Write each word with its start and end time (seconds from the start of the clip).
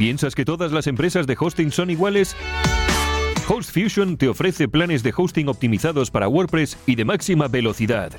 ¿Piensas 0.00 0.34
que 0.34 0.46
todas 0.46 0.72
las 0.72 0.86
empresas 0.86 1.26
de 1.26 1.36
hosting 1.38 1.70
son 1.70 1.90
iguales? 1.90 2.34
HostFusion 3.46 4.16
te 4.16 4.28
ofrece 4.28 4.66
planes 4.66 5.02
de 5.02 5.12
hosting 5.14 5.46
optimizados 5.48 6.10
para 6.10 6.26
WordPress 6.26 6.78
y 6.86 6.94
de 6.94 7.04
máxima 7.04 7.48
velocidad. 7.48 8.10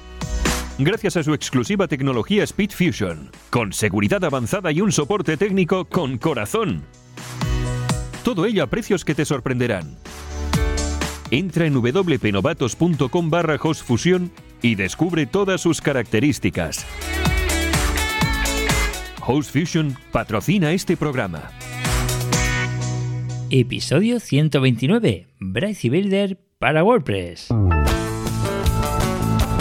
Gracias 0.77 1.17
a 1.17 1.23
su 1.23 1.33
exclusiva 1.33 1.87
tecnología 1.87 2.45
SpeedFusion, 2.45 3.31
con 3.49 3.73
seguridad 3.73 4.23
avanzada 4.23 4.71
y 4.71 4.79
un 4.79 4.91
soporte 4.91 5.37
técnico 5.37 5.85
con 5.85 6.19
corazón. 6.19 6.83
Todo 8.23 8.45
ello 8.45 8.61
a 8.61 8.67
precios 8.67 9.03
que 9.03 9.15
te 9.15 9.25
sorprenderán. 9.25 9.97
Entra 11.31 11.65
en 11.65 11.73
wpnovatos.com 11.73 13.29
barra 13.31 13.57
hostfusion 13.59 14.31
y 14.61 14.75
descubre 14.75 15.25
todas 15.25 15.61
sus 15.61 15.81
características. 15.81 16.85
HostFusion 19.25 19.95
patrocina 20.11 20.71
este 20.71 20.97
programa. 20.97 21.51
Episodio 23.49 24.19
129. 24.19 25.27
Bryce 25.39 25.89
Builder 25.89 26.39
para 26.57 26.83
WordPress. 26.83 27.49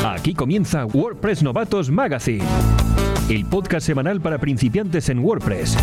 Aquí 0.04 0.34
comienza 0.34 0.86
WordPress 0.86 1.42
Novatos 1.42 1.90
Magazine, 1.90 2.44
el 3.28 3.44
podcast 3.46 3.86
semanal 3.86 4.20
para 4.20 4.38
principiantes 4.38 5.08
en 5.08 5.18
WordPress, 5.18 5.76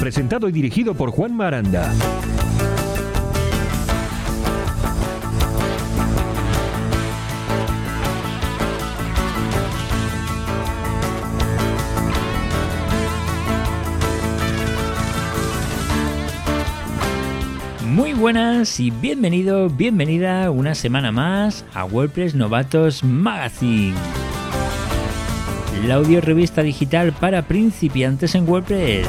presentado 0.00 0.48
y 0.48 0.52
dirigido 0.52 0.94
por 0.94 1.10
Juan 1.10 1.36
Maranda. 1.36 1.92
Muy 17.94 18.12
buenas 18.12 18.80
y 18.80 18.90
bienvenido, 18.90 19.68
bienvenida 19.70 20.50
una 20.50 20.74
semana 20.74 21.12
más 21.12 21.64
a 21.74 21.84
WordPress 21.84 22.34
Novatos 22.34 23.04
Magazine. 23.04 23.94
La 25.86 25.94
audio 25.94 26.20
revista 26.20 26.64
digital 26.64 27.12
para 27.12 27.42
principiantes 27.42 28.34
en 28.34 28.48
WordPress. 28.48 29.06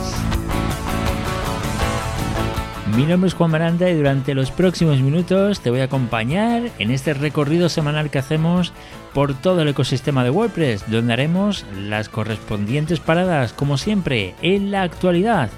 Mi 2.95 3.07
nombre 3.07 3.27
es 3.27 3.33
Juan 3.33 3.49
Maranda 3.49 3.89
y 3.89 3.95
durante 3.95 4.35
los 4.35 4.51
próximos 4.51 5.01
minutos 5.01 5.61
te 5.61 5.71
voy 5.71 5.79
a 5.79 5.85
acompañar 5.85 6.69
en 6.77 6.91
este 6.91 7.15
recorrido 7.15 7.69
semanal 7.69 8.11
que 8.11 8.19
hacemos 8.19 8.71
por 9.15 9.33
todo 9.33 9.63
el 9.63 9.69
ecosistema 9.69 10.23
de 10.23 10.29
WordPress, 10.29 10.91
donde 10.91 11.13
haremos 11.13 11.65
las 11.75 12.07
correspondientes 12.07 12.99
paradas, 12.99 13.51
como 13.51 13.79
siempre, 13.79 14.35
en 14.43 14.69
la 14.69 14.83
actualidad 14.83 15.49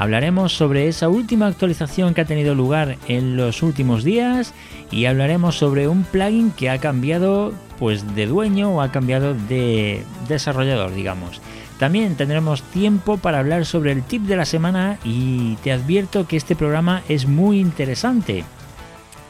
Hablaremos 0.00 0.54
sobre 0.54 0.88
esa 0.88 1.10
última 1.10 1.46
actualización 1.46 2.14
que 2.14 2.22
ha 2.22 2.24
tenido 2.24 2.54
lugar 2.54 2.96
en 3.06 3.36
los 3.36 3.62
últimos 3.62 4.02
días 4.02 4.54
y 4.90 5.04
hablaremos 5.04 5.58
sobre 5.58 5.88
un 5.88 6.04
plugin 6.04 6.52
que 6.52 6.70
ha 6.70 6.78
cambiado 6.78 7.52
pues 7.78 8.14
de 8.14 8.24
dueño 8.24 8.70
o 8.70 8.80
ha 8.80 8.92
cambiado 8.92 9.34
de 9.34 10.02
desarrollador, 10.26 10.94
digamos. 10.94 11.42
También 11.78 12.14
tendremos 12.14 12.62
tiempo 12.62 13.18
para 13.18 13.40
hablar 13.40 13.66
sobre 13.66 13.92
el 13.92 14.02
tip 14.02 14.22
de 14.22 14.36
la 14.36 14.46
semana 14.46 14.98
y 15.04 15.56
te 15.56 15.70
advierto 15.70 16.26
que 16.26 16.38
este 16.38 16.56
programa 16.56 17.02
es 17.06 17.26
muy 17.26 17.60
interesante. 17.60 18.44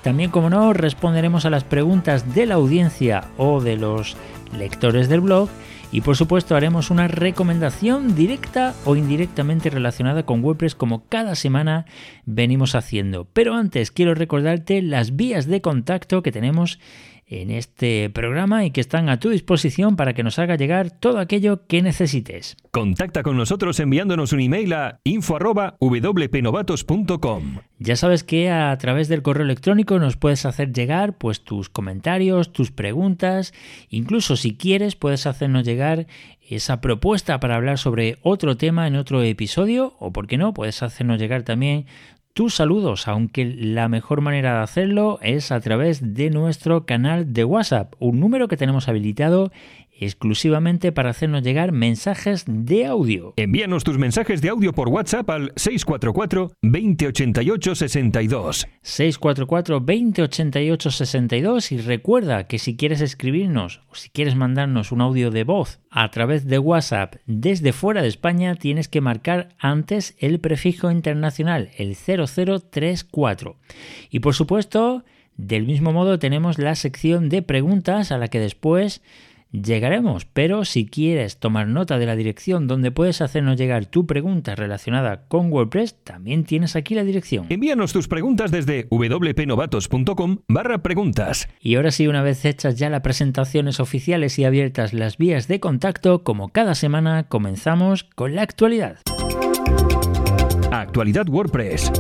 También, 0.05 0.31
como 0.31 0.51
no, 0.51 0.73
responderemos 0.73 1.47
a 1.47 1.51
las 1.51 1.65
preguntas 1.65 2.33
de 2.33 2.47
la 2.47 2.55
audiencia 2.55 3.25
o 3.39 3.61
de 3.61 3.77
los 3.77 4.17
lectores 4.57 5.09
del 5.09 5.21
blog 5.21 5.49
y 5.93 6.03
por 6.03 6.17
supuesto 6.17 6.55
haremos 6.55 6.91
una 6.91 7.09
recomendación 7.09 8.15
directa 8.15 8.75
o 8.85 8.97
indirectamente 8.97 9.71
relacionada 9.71 10.25
con 10.25 10.45
WordPress 10.45 10.75
como 10.75 11.05
cada 11.09 11.35
semana 11.35 11.87
venimos 12.27 12.75
haciendo. 12.75 13.27
Pero 13.33 13.55
antes 13.55 13.91
quiero 13.91 14.15
recordarte 14.15 14.83
las 14.83 15.17
vías 15.17 15.47
de 15.47 15.61
contacto 15.61 16.23
que 16.23 16.33
tenemos 16.33 16.79
en 17.31 17.51
este 17.53 18.11
programa 18.11 18.65
y 18.65 18.73
que 18.73 18.81
están 18.81 19.09
a 19.09 19.21
tu 19.21 19.31
disposición 19.31 19.95
para 19.95 20.15
que 20.15 20.25
nos 20.25 20.41
haga 20.41 20.57
llegar 20.57 20.91
todo 20.91 21.21
aquello 21.21 21.65
que 21.69 21.81
necesites. 21.81 22.57
Contacta 22.73 23.23
con 23.23 23.37
nosotros 23.37 23.79
enviándonos 23.79 24.33
un 24.33 24.41
email 24.41 24.73
a 24.73 24.99
info@wpnovatos.com. 25.05 27.59
Ya 27.79 27.95
sabes 27.95 28.25
que 28.25 28.51
a 28.51 28.77
través 28.79 29.07
del 29.09 29.23
correo 29.23 29.45
electrónico 29.45 30.01
nos 30.01 30.17
puedes 30.17 30.45
hacer 30.45 30.73
llegar 30.73 31.19
pues 31.19 31.45
tus 31.45 31.69
comentarios, 31.69 32.53
tus 32.53 32.73
preguntas, 32.73 33.55
incluso 33.89 34.35
si 34.37 34.57
quieres 34.57 34.97
puedes 34.97 35.25
hacernos 35.27 35.65
llegar 35.65 36.09
esa 36.43 36.81
propuesta 36.81 37.39
para 37.39 37.55
hablar 37.55 37.79
sobre 37.79 38.19
otro 38.23 38.57
tema 38.57 38.89
en 38.89 38.97
otro 38.97 39.23
episodio 39.23 39.95
o 40.01 40.13
por 40.13 40.27
qué 40.27 40.37
no, 40.37 40.53
puedes 40.53 40.83
hacernos 40.83 41.21
llegar 41.21 41.45
también 41.45 41.87
tus 42.33 42.55
saludos, 42.55 43.09
aunque 43.09 43.45
la 43.45 43.89
mejor 43.89 44.21
manera 44.21 44.55
de 44.55 44.63
hacerlo 44.63 45.19
es 45.21 45.51
a 45.51 45.61
través 45.61 46.15
de 46.15 46.31
nuestro 46.31 46.87
canal 46.87 47.33
de 47.33 47.45
WhatsApp, 47.45 47.95
un 47.99 48.21
número 48.21 48.47
que 48.47 48.57
tenemos 48.57 48.89
habilitado 48.89 49.51
exclusivamente 50.05 50.93
para 50.93 51.11
hacernos 51.11 51.43
llegar 51.43 51.73
mensajes 51.73 52.45
de 52.47 52.87
audio. 52.87 53.35
Envíanos 53.37 53.85
tus 53.85 53.99
mensajes 53.99 54.41
de 54.43 54.49
audio 54.49 54.73
por 54.73 54.89
WhatsApp 54.89 55.29
al 55.31 55.53
644 55.57 56.53
2088 56.63 57.75
62. 57.75 58.67
644 58.83 59.81
2088 59.81 60.91
62 60.91 61.73
y 61.73 61.79
recuerda 61.79 62.47
que 62.47 62.59
si 62.59 62.77
quieres 62.77 63.01
escribirnos 63.01 63.83
o 63.91 63.95
si 63.95 64.11
quieres 64.11 64.37
mandarnos 64.37 64.93
un 64.93 65.01
audio 65.01 65.31
de 65.31 65.45
voz 65.45 65.81
a 65.91 66.11
través 66.11 66.47
de 66.47 66.59
WhatsApp 66.59 67.17
desde 67.27 67.73
fuera 67.73 68.03
de 68.03 68.09
España 68.09 68.55
tienes 68.55 68.89
que 68.89 69.01
marcar 69.01 69.49
antes 69.59 70.15
el 70.19 70.41
prefijo 70.41 70.91
internacional, 70.91 71.71
el 71.77 71.97
0034. 71.97 73.57
Y 74.11 74.21
por 74.21 74.35
supuesto, 74.35 75.05
del 75.37 75.67
mismo 75.67 75.93
modo 75.93 76.19
tenemos 76.19 76.59
la 76.59 76.75
sección 76.75 77.29
de 77.29 77.43
preguntas 77.43 78.13
a 78.13 78.19
la 78.19 78.29
que 78.29 78.41
después 78.41 79.03
llegaremos, 79.53 80.25
pero 80.25 80.65
si 80.65 80.87
quieres 80.87 81.39
tomar 81.39 81.69
nota 81.69 81.99
de 81.99 82.07
la 82.07 82.17
dirección 82.17 82.67
donde 82.67 82.91
puedes 82.91 83.21
hacernos 83.21 83.57
llegar 83.57 83.87
tu 83.87 84.07
pregunta 84.07 84.55
relacionada 84.55 85.27
con 85.29 85.53
WordPress, 85.53 85.97
también 86.05 86.45
tienes 86.45 86.77
aquí 86.77 86.95
la 86.95 87.05
dirección. 87.05 87.47
Envíanos 87.49 87.93
tus 87.93 88.09
preguntas 88.09 88.51
desde 88.51 88.87
wpnovatos.com 88.91 90.39
barra 90.49 90.83
preguntas. 90.83 91.49
Y 91.61 91.77
ahora 91.77 91.91
sí, 91.91 92.07
una 92.07 92.23
vez 92.23 92.45
hechas 92.45 92.77
ya 92.77 92.91
las 92.91 93.01
presentaciones 93.01 93.81
oficiales 93.81 94.39
y 94.39 94.45
abiertas 94.45 94.93
las 94.93 95.19
vías 95.19 95.49
de 95.49 95.61
contacto, 95.61 96.23
como 96.23 96.51
cada 96.51 96.75
semana, 96.75 97.25
comenzamos 97.25 98.05
con 98.05 98.35
la 98.35 98.43
actualidad. 98.43 98.99
Actualidad 100.71 101.29
WordPress. 101.29 101.91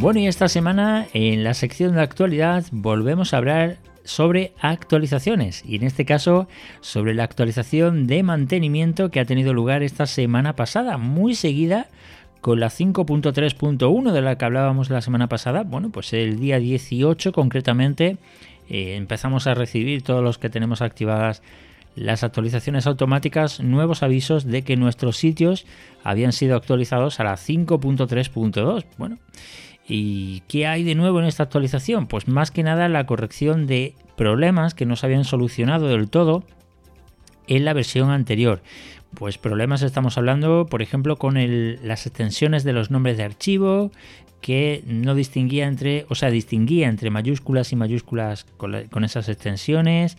Bueno, 0.00 0.18
y 0.18 0.28
esta 0.28 0.48
semana 0.48 1.06
en 1.12 1.44
la 1.44 1.52
sección 1.52 1.94
de 1.94 2.00
actualidad 2.00 2.64
volvemos 2.72 3.34
a 3.34 3.36
hablar 3.36 3.76
sobre 4.02 4.54
actualizaciones 4.58 5.62
y 5.62 5.76
en 5.76 5.82
este 5.82 6.06
caso 6.06 6.48
sobre 6.80 7.12
la 7.12 7.24
actualización 7.24 8.06
de 8.06 8.22
mantenimiento 8.22 9.10
que 9.10 9.20
ha 9.20 9.26
tenido 9.26 9.52
lugar 9.52 9.82
esta 9.82 10.06
semana 10.06 10.56
pasada, 10.56 10.96
muy 10.96 11.34
seguida 11.34 11.88
con 12.40 12.60
la 12.60 12.68
5.3.1 12.68 14.12
de 14.12 14.22
la 14.22 14.38
que 14.38 14.44
hablábamos 14.46 14.88
la 14.88 15.02
semana 15.02 15.28
pasada. 15.28 15.64
Bueno, 15.64 15.90
pues 15.90 16.14
el 16.14 16.40
día 16.40 16.58
18 16.58 17.32
concretamente 17.32 18.16
eh, 18.70 18.96
empezamos 18.96 19.46
a 19.46 19.52
recibir 19.52 20.00
todos 20.00 20.24
los 20.24 20.38
que 20.38 20.48
tenemos 20.48 20.80
activadas 20.80 21.42
las 21.94 22.24
actualizaciones 22.24 22.86
automáticas 22.86 23.60
nuevos 23.60 24.02
avisos 24.02 24.46
de 24.46 24.62
que 24.62 24.76
nuestros 24.76 25.18
sitios 25.18 25.66
habían 26.04 26.32
sido 26.32 26.56
actualizados 26.56 27.20
a 27.20 27.24
la 27.24 27.34
5.3.2. 27.34 28.86
Bueno, 28.96 29.18
¿Y 29.88 30.40
qué 30.48 30.66
hay 30.66 30.84
de 30.84 30.94
nuevo 30.94 31.20
en 31.20 31.26
esta 31.26 31.42
actualización? 31.42 32.06
Pues 32.06 32.28
más 32.28 32.50
que 32.50 32.62
nada 32.62 32.88
la 32.88 33.06
corrección 33.06 33.66
de 33.66 33.94
problemas 34.16 34.74
que 34.74 34.86
no 34.86 34.96
se 34.96 35.06
habían 35.06 35.24
solucionado 35.24 35.88
del 35.88 36.08
todo 36.08 36.44
en 37.46 37.64
la 37.64 37.72
versión 37.72 38.10
anterior. 38.10 38.62
Pues 39.14 39.38
problemas 39.38 39.82
estamos 39.82 40.16
hablando, 40.18 40.66
por 40.66 40.82
ejemplo, 40.82 41.16
con 41.16 41.34
las 41.82 42.06
extensiones 42.06 42.62
de 42.62 42.72
los 42.72 42.92
nombres 42.92 43.16
de 43.16 43.24
archivo, 43.24 43.90
que 44.40 44.82
no 44.86 45.14
distinguía 45.14 45.66
entre, 45.66 46.06
o 46.08 46.14
sea, 46.14 46.30
distinguía 46.30 46.88
entre 46.88 47.10
mayúsculas 47.10 47.72
y 47.72 47.76
mayúsculas 47.76 48.44
con, 48.56 48.88
con 48.88 49.04
esas 49.04 49.28
extensiones. 49.28 50.16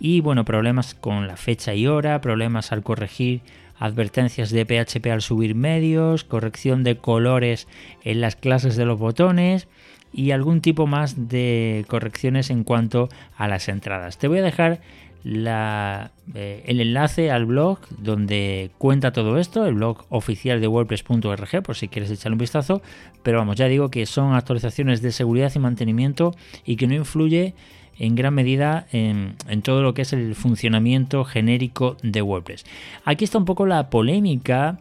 Y 0.00 0.20
bueno, 0.20 0.44
problemas 0.44 0.94
con 0.94 1.26
la 1.26 1.36
fecha 1.36 1.74
y 1.74 1.86
hora, 1.86 2.20
problemas 2.20 2.72
al 2.72 2.82
corregir 2.82 3.42
advertencias 3.78 4.50
de 4.50 4.64
PHP 4.64 5.06
al 5.08 5.22
subir 5.22 5.54
medios, 5.54 6.24
corrección 6.24 6.84
de 6.84 6.96
colores 6.96 7.68
en 8.02 8.20
las 8.20 8.36
clases 8.36 8.76
de 8.76 8.84
los 8.84 8.98
botones 8.98 9.68
y 10.12 10.30
algún 10.30 10.60
tipo 10.60 10.86
más 10.86 11.28
de 11.28 11.84
correcciones 11.88 12.50
en 12.50 12.62
cuanto 12.62 13.08
a 13.36 13.48
las 13.48 13.68
entradas. 13.68 14.16
Te 14.16 14.28
voy 14.28 14.38
a 14.38 14.42
dejar 14.42 14.80
eh, 15.24 16.62
el 16.66 16.80
enlace 16.80 17.30
al 17.30 17.46
blog 17.46 17.78
donde 17.98 18.70
cuenta 18.78 19.12
todo 19.12 19.38
esto, 19.38 19.66
el 19.66 19.74
blog 19.74 20.04
oficial 20.10 20.60
de 20.60 20.68
WordPress.org, 20.68 21.62
por 21.62 21.76
si 21.76 21.88
quieres 21.88 22.10
echarle 22.10 22.34
un 22.34 22.38
vistazo. 22.38 22.82
Pero 23.22 23.38
vamos, 23.38 23.56
ya 23.56 23.66
digo 23.66 23.90
que 23.90 24.06
son 24.06 24.34
actualizaciones 24.34 25.00
de 25.00 25.12
seguridad 25.12 25.52
y 25.54 25.58
mantenimiento 25.58 26.34
y 26.64 26.76
que 26.76 26.86
no 26.86 26.94
influye 26.94 27.54
en 27.98 28.14
gran 28.14 28.34
medida 28.34 28.86
en, 28.92 29.36
todo 29.62 29.82
lo 29.82 29.94
que 29.94 30.02
es 30.02 30.12
el 30.12 30.34
funcionamiento 30.34 31.24
genérico 31.24 31.96
de 32.02 32.22
WordPress. 32.22 32.64
Aquí 33.04 33.24
está 33.24 33.38
un 33.38 33.44
poco 33.44 33.66
la 33.66 33.88
polémica 33.90 34.80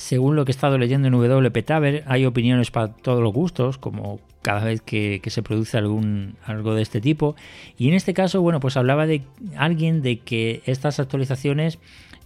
según 0.00 0.34
lo 0.34 0.46
que 0.46 0.50
he 0.50 0.54
estado 0.54 0.78
leyendo 0.78 1.08
en 1.08 1.12
WP 1.12 1.62
Taber, 1.62 2.04
hay 2.06 2.24
opiniones 2.24 2.70
para 2.70 2.88
todos 2.88 3.22
los 3.22 3.34
gustos, 3.34 3.76
como 3.76 4.18
cada 4.40 4.64
vez 4.64 4.80
que, 4.80 5.20
se 5.26 5.42
produce 5.42 5.76
algún, 5.76 6.36
algo 6.46 6.74
de 6.74 6.80
este 6.80 7.02
tipo. 7.02 7.36
Y 7.76 7.88
en 7.88 7.94
este 7.94 8.14
caso, 8.14 8.40
bueno, 8.40 8.60
pues 8.60 8.78
hablaba 8.78 9.06
de 9.06 9.24
alguien 9.58 10.00
de 10.00 10.20
que 10.20 10.62
estas 10.64 11.00
actualizaciones 11.00 11.78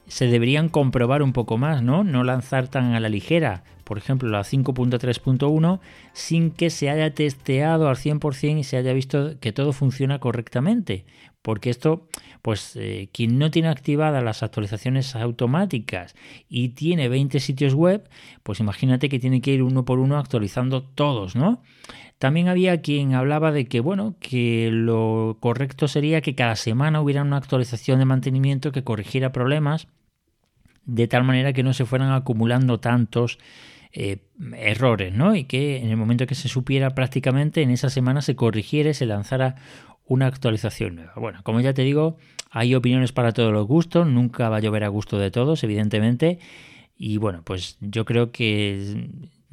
se 0.06 0.28
deberían 0.28 0.68
comprobar 0.68 1.20
un 1.20 1.32
poco 1.32 1.58
más, 1.58 1.82
¿no? 1.82 2.04
No 2.04 2.22
lanzar 2.22 2.68
tan 2.68 2.94
a 2.94 3.00
la 3.00 3.08
ligera, 3.08 3.64
por 3.82 3.98
ejemplo, 3.98 4.28
la 4.28 4.42
5.3.1, 4.42 5.80
sin 6.12 6.52
que 6.52 6.70
se 6.70 6.90
haya 6.90 7.12
testeado 7.12 7.88
al 7.88 7.96
100% 7.96 8.56
y 8.56 8.62
se 8.62 8.76
haya 8.76 8.92
visto 8.92 9.40
que 9.40 9.52
todo 9.52 9.72
funciona 9.72 10.20
correctamente. 10.20 11.06
Porque 11.44 11.68
esto, 11.68 12.08
pues 12.40 12.74
eh, 12.74 13.10
quien 13.12 13.38
no 13.38 13.50
tiene 13.50 13.68
activadas 13.68 14.24
las 14.24 14.42
actualizaciones 14.42 15.14
automáticas 15.14 16.14
y 16.48 16.70
tiene 16.70 17.10
20 17.10 17.38
sitios 17.38 17.74
web, 17.74 18.08
pues 18.42 18.60
imagínate 18.60 19.10
que 19.10 19.18
tiene 19.18 19.42
que 19.42 19.52
ir 19.52 19.62
uno 19.62 19.84
por 19.84 19.98
uno 19.98 20.16
actualizando 20.16 20.82
todos, 20.82 21.36
¿no? 21.36 21.62
También 22.18 22.48
había 22.48 22.80
quien 22.80 23.12
hablaba 23.12 23.52
de 23.52 23.66
que, 23.66 23.80
bueno, 23.80 24.16
que 24.20 24.70
lo 24.72 25.36
correcto 25.38 25.86
sería 25.86 26.22
que 26.22 26.34
cada 26.34 26.56
semana 26.56 27.02
hubiera 27.02 27.20
una 27.20 27.36
actualización 27.36 27.98
de 27.98 28.06
mantenimiento 28.06 28.72
que 28.72 28.82
corrigiera 28.82 29.30
problemas 29.30 29.86
de 30.86 31.08
tal 31.08 31.24
manera 31.24 31.52
que 31.52 31.62
no 31.62 31.74
se 31.74 31.84
fueran 31.84 32.12
acumulando 32.12 32.80
tantos 32.80 33.38
eh, 33.92 34.22
errores, 34.56 35.12
¿no? 35.12 35.36
Y 35.36 35.44
que 35.44 35.76
en 35.76 35.90
el 35.90 35.98
momento 35.98 36.26
que 36.26 36.34
se 36.34 36.48
supiera 36.48 36.94
prácticamente 36.94 37.60
en 37.60 37.70
esa 37.70 37.90
semana 37.90 38.22
se 38.22 38.34
corrigiera 38.34 38.94
se 38.94 39.04
lanzara 39.04 39.56
una 40.06 40.26
actualización 40.26 40.96
nueva. 40.96 41.12
Bueno, 41.16 41.40
como 41.42 41.60
ya 41.60 41.72
te 41.74 41.82
digo, 41.82 42.16
hay 42.50 42.74
opiniones 42.74 43.12
para 43.12 43.32
todos 43.32 43.52
los 43.52 43.66
gustos, 43.66 44.06
nunca 44.06 44.48
va 44.48 44.58
a 44.58 44.60
llover 44.60 44.84
a 44.84 44.88
gusto 44.88 45.18
de 45.18 45.30
todos, 45.30 45.64
evidentemente. 45.64 46.38
Y 46.96 47.16
bueno, 47.16 47.42
pues 47.44 47.78
yo 47.80 48.04
creo 48.04 48.30
que 48.30 49.08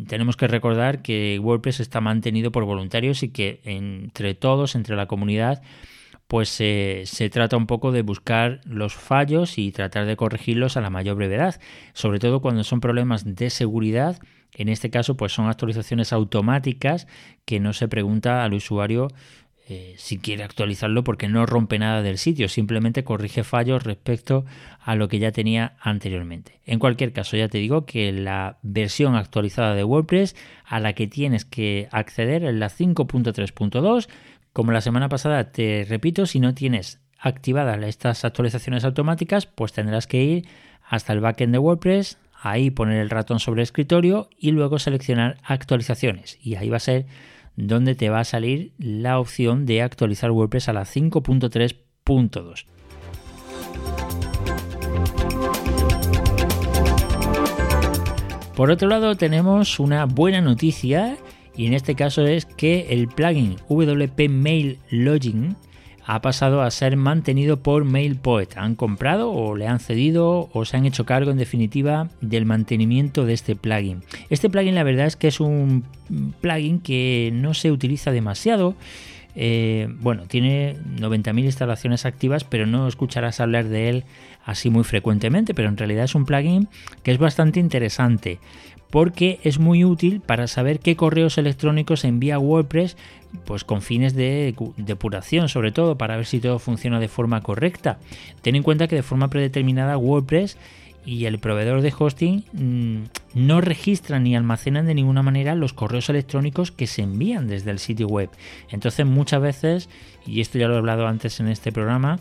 tenemos 0.07 0.38
que 0.38 0.48
recordar 0.48 1.01
que 1.01 1.39
WordPress 1.39 1.80
está 1.80 2.01
mantenido 2.01 2.51
por 2.51 2.65
voluntarios 2.65 3.24
y 3.24 3.30
que 3.30 3.62
entre 3.63 4.36
todos, 4.36 4.75
entre 4.75 4.95
la 4.95 5.07
comunidad, 5.07 5.62
pues 6.27 6.50
se 6.50 7.30
trata 7.31 7.57
un 7.57 7.68
poco 7.68 7.92
de 7.92 8.03
buscar 8.03 8.62
los 8.63 8.95
fallos 8.95 9.57
y 9.57 9.71
tratar 9.71 10.06
de 10.06 10.15
corregirlos 10.15 10.77
a 10.77 10.81
la 10.81 10.89
mayor 10.89 11.18
brevedad, 11.18 11.59
sobre 11.94 12.19
todo 12.19 12.42
cuando 12.42 12.63
son 12.63 12.80
problemas 12.80 13.36
de 13.36 13.50
seguridad. 13.50 14.19
En 14.53 14.69
este 14.69 14.89
caso, 14.89 15.18
pues 15.18 15.33
son 15.33 15.48
actualizaciones 15.48 16.13
automáticas 16.13 17.07
que 17.45 17.59
no 17.59 17.74
se 17.74 17.88
pregunta 17.88 18.44
al 18.44 18.53
usuario 18.53 19.07
eh, 19.73 19.95
si 19.97 20.18
quiere 20.18 20.44
actualizarlo 20.44 21.06
porque 21.06 21.29
no 21.29 21.45
rompe 21.45 21.79
nada 21.79 22.01
del 22.01 22.18
sitio, 22.18 22.50
simplemente 22.50 23.06
corrige 23.06 23.45
fallos 23.45 23.83
respecto 23.83 24.44
a 24.81 24.95
lo 24.95 25.07
que 25.07 25.18
ya 25.18 25.31
tenía 25.31 25.77
anteriormente. 25.79 26.59
En 26.65 26.77
cualquier 26.77 27.13
caso, 27.13 27.38
ya 27.38 27.47
te 27.47 27.59
digo 27.59 27.85
que 27.85 28.12
la 28.12 28.57
versión 28.63 29.15
actualizada 29.15 29.73
de 29.73 29.85
WordPress 29.85 30.35
a 30.65 30.81
la 30.81 30.91
que 30.91 31.07
tienes 31.07 31.45
que 31.45 31.88
acceder 31.94 32.44
es 32.44 32.53
la 32.53 32.69
5.3.2. 32.69 34.09
Como 34.51 34.73
la 34.73 34.81
semana 34.81 35.07
pasada, 35.07 35.53
te 35.53 35.85
repito, 35.88 36.25
si 36.25 36.41
no 36.41 36.53
tienes 36.53 37.00
activadas 37.17 37.81
estas 37.83 38.25
actualizaciones 38.25 38.83
automáticas, 38.83 39.45
pues 39.45 39.71
tendrás 39.71 40.06
que 40.06 40.21
ir 40.21 40.47
hasta 40.83 41.13
el 41.13 41.21
backend 41.21 41.53
de 41.53 41.59
WordPress, 41.59 42.17
ahí 42.41 42.71
poner 42.71 42.97
el 42.97 43.09
ratón 43.09 43.39
sobre 43.39 43.62
el 43.62 43.63
escritorio 43.63 44.27
y 44.38 44.51
luego 44.51 44.79
seleccionar 44.79 45.38
actualizaciones. 45.45 46.38
Y 46.44 46.56
ahí 46.56 46.67
va 46.67 46.75
a 46.75 46.81
ser 46.81 47.06
donde 47.56 47.95
te 47.95 48.09
va 48.09 48.21
a 48.21 48.25
salir 48.25 48.71
la 48.77 49.19
opción 49.19 49.65
de 49.65 49.81
actualizar 49.81 50.31
WordPress 50.31 50.69
a 50.69 50.74
la 50.74 50.81
5.3.2. 50.83 52.65
Por 58.56 58.69
otro 58.69 58.88
lado 58.89 59.15
tenemos 59.15 59.80
una 59.80 60.06
buena 60.06 60.42
noticia 60.42 61.18
y 61.56 61.65
en 61.65 61.74
este 61.74 61.95
caso 61.95 62.24
es 62.24 62.45
que 62.45 62.88
el 62.89 63.07
plugin 63.07 63.56
WP 63.68 64.30
Mail 64.30 64.77
Login 64.89 65.56
ha 66.06 66.21
pasado 66.21 66.62
a 66.62 66.71
ser 66.71 66.98
mantenido 66.98 67.57
por 67.57 67.83
MailPoet. 67.83 68.57
Han 68.57 68.75
comprado 68.75 69.31
o 69.31 69.56
le 69.56 69.68
han 69.68 69.80
cedido 69.80 70.50
o 70.53 70.65
se 70.65 70.77
han 70.77 70.86
hecho 70.86 71.06
cargo 71.06 71.31
en 71.31 71.38
definitiva 71.38 72.09
del 72.21 72.45
mantenimiento 72.45 73.25
de 73.25 73.33
este 73.33 73.56
plugin. 73.56 74.03
Este 74.30 74.50
plugin 74.50 74.75
la 74.75 74.83
verdad 74.83 75.07
es 75.07 75.15
que 75.15 75.27
es 75.27 75.39
un 75.39 75.83
plugin 76.42 76.80
que 76.80 77.31
no 77.33 77.53
se 77.53 77.71
utiliza 77.71 78.12
demasiado. 78.12 78.75
Eh, 79.33 79.88
bueno, 80.00 80.24
tiene 80.27 80.75
90.000 80.98 81.45
instalaciones 81.45 82.06
activas, 82.06 82.44
pero 82.44 82.65
no 82.65 82.88
escucharás 82.88 83.39
hablar 83.39 83.69
de 83.69 83.89
él 83.89 84.03
así 84.44 84.69
muy 84.69 84.83
frecuentemente, 84.83 85.53
pero 85.53 85.69
en 85.69 85.77
realidad 85.77 86.03
es 86.03 86.15
un 86.15 86.25
plugin 86.25 86.68
que 87.03 87.12
es 87.12 87.18
bastante 87.18 87.59
interesante 87.59 88.39
porque 88.92 89.39
es 89.44 89.57
muy 89.57 89.83
útil 89.83 90.21
para 90.21 90.48
saber 90.48 90.80
qué 90.80 90.95
correos 90.95 91.38
electrónicos 91.38 92.03
envía 92.03 92.38
WordPress 92.38 92.98
pues 93.45 93.63
con 93.63 93.81
fines 93.81 94.13
de 94.13 94.56
depuración, 94.78 95.50
sobre 95.50 95.72
todo 95.72 95.98
para 95.98 96.16
ver 96.16 96.25
si 96.25 96.39
todo 96.39 96.60
funciona 96.60 97.00
de 97.00 97.07
forma 97.07 97.42
correcta. 97.42 98.00
Ten 98.42 98.56
en 98.56 98.63
cuenta 98.63 98.88
que 98.88 98.95
de 98.95 99.04
forma 99.04 99.30
predeterminada 99.30 99.98
WordPress 99.98 100.57
y 101.06 101.25
el 101.25 101.39
proveedor 101.39 101.81
de 101.81 101.94
hosting 101.98 102.44
mm, 102.54 103.04
no 103.33 103.62
registran 103.62 104.24
ni 104.24 104.36
almacenan 104.36 104.86
de 104.86 104.94
ninguna 104.94 105.24
manera 105.24 105.56
los 105.56 105.74
correos 105.74 106.10
electrónicos 106.10 106.72
que 106.72 106.88
se 106.88 107.01
envían 107.01 107.48
desde 107.48 107.72
el 107.72 107.80
sitio 107.80 108.07
web. 108.07 108.30
Entonces 108.69 109.06
muchas 109.06 109.42
veces, 109.42 109.89
y 110.25 110.42
esto 110.42 110.60
ya 110.60 110.68
lo 110.68 110.75
he 110.75 110.77
hablado 110.77 111.07
antes 111.07 111.39
en 111.39 111.48
este 111.48 111.72
programa, 111.72 112.19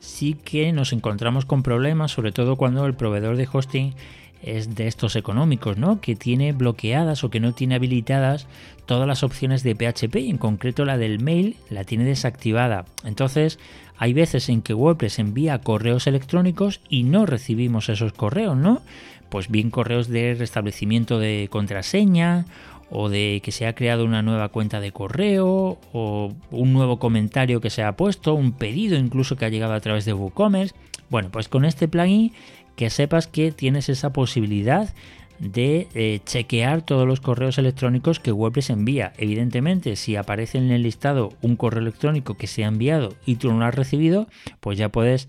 sí 0.00 0.34
que 0.34 0.72
nos 0.72 0.92
encontramos 0.92 1.44
con 1.44 1.62
problemas, 1.62 2.10
sobre 2.10 2.32
todo 2.32 2.56
cuando 2.56 2.84
el 2.86 2.94
proveedor 2.94 3.36
de 3.36 3.48
hosting 3.50 3.94
es 4.42 4.74
de 4.74 4.86
estos 4.86 5.16
económicos, 5.16 5.78
¿no? 5.78 6.00
Que 6.00 6.16
tiene 6.16 6.52
bloqueadas 6.52 7.24
o 7.24 7.30
que 7.30 7.40
no 7.40 7.52
tiene 7.52 7.74
habilitadas 7.74 8.46
todas 8.86 9.06
las 9.06 9.22
opciones 9.22 9.62
de 9.62 9.74
PHP 9.74 10.16
y 10.16 10.30
en 10.30 10.38
concreto 10.38 10.84
la 10.84 10.96
del 10.96 11.20
mail 11.20 11.56
la 11.70 11.84
tiene 11.84 12.04
desactivada. 12.04 12.86
Entonces, 13.04 13.58
hay 13.98 14.12
veces 14.12 14.48
en 14.48 14.62
que 14.62 14.74
WordPress 14.74 15.18
envía 15.18 15.58
correos 15.58 16.06
electrónicos 16.06 16.80
y 16.88 17.02
no 17.02 17.26
recibimos 17.26 17.88
esos 17.88 18.12
correos, 18.12 18.56
¿no? 18.56 18.80
Pues 19.28 19.50
bien 19.50 19.70
correos 19.70 20.08
de 20.08 20.34
restablecimiento 20.34 21.18
de 21.18 21.48
contraseña 21.50 22.46
o 22.90 23.08
de 23.08 23.40
que 23.44 23.52
se 23.52 23.66
ha 23.66 23.74
creado 23.74 24.04
una 24.04 24.22
nueva 24.22 24.48
cuenta 24.48 24.80
de 24.80 24.92
correo 24.92 25.78
o 25.92 26.32
un 26.50 26.72
nuevo 26.72 26.98
comentario 26.98 27.60
que 27.60 27.70
se 27.70 27.82
ha 27.82 27.96
puesto, 27.96 28.34
un 28.34 28.52
pedido 28.52 28.96
incluso 28.96 29.36
que 29.36 29.44
ha 29.44 29.50
llegado 29.50 29.74
a 29.74 29.80
través 29.80 30.04
de 30.04 30.14
WooCommerce. 30.14 30.74
Bueno, 31.10 31.30
pues 31.30 31.48
con 31.48 31.64
este 31.64 31.88
plugin 31.88 32.32
que 32.78 32.90
sepas 32.90 33.26
que 33.26 33.50
tienes 33.50 33.88
esa 33.88 34.12
posibilidad 34.12 34.94
de 35.40 35.88
eh, 35.94 36.20
chequear 36.24 36.82
todos 36.82 37.08
los 37.08 37.20
correos 37.20 37.58
electrónicos 37.58 38.20
que 38.20 38.30
WordPress 38.30 38.70
envía. 38.70 39.12
Evidentemente, 39.18 39.96
si 39.96 40.14
aparece 40.14 40.58
en 40.58 40.70
el 40.70 40.84
listado 40.84 41.32
un 41.42 41.56
correo 41.56 41.80
electrónico 41.80 42.36
que 42.36 42.46
se 42.46 42.62
ha 42.62 42.68
enviado 42.68 43.16
y 43.26 43.34
tú 43.34 43.50
no 43.50 43.58
lo 43.58 43.64
has 43.64 43.74
recibido, 43.74 44.28
pues 44.60 44.78
ya 44.78 44.90
puedes 44.90 45.28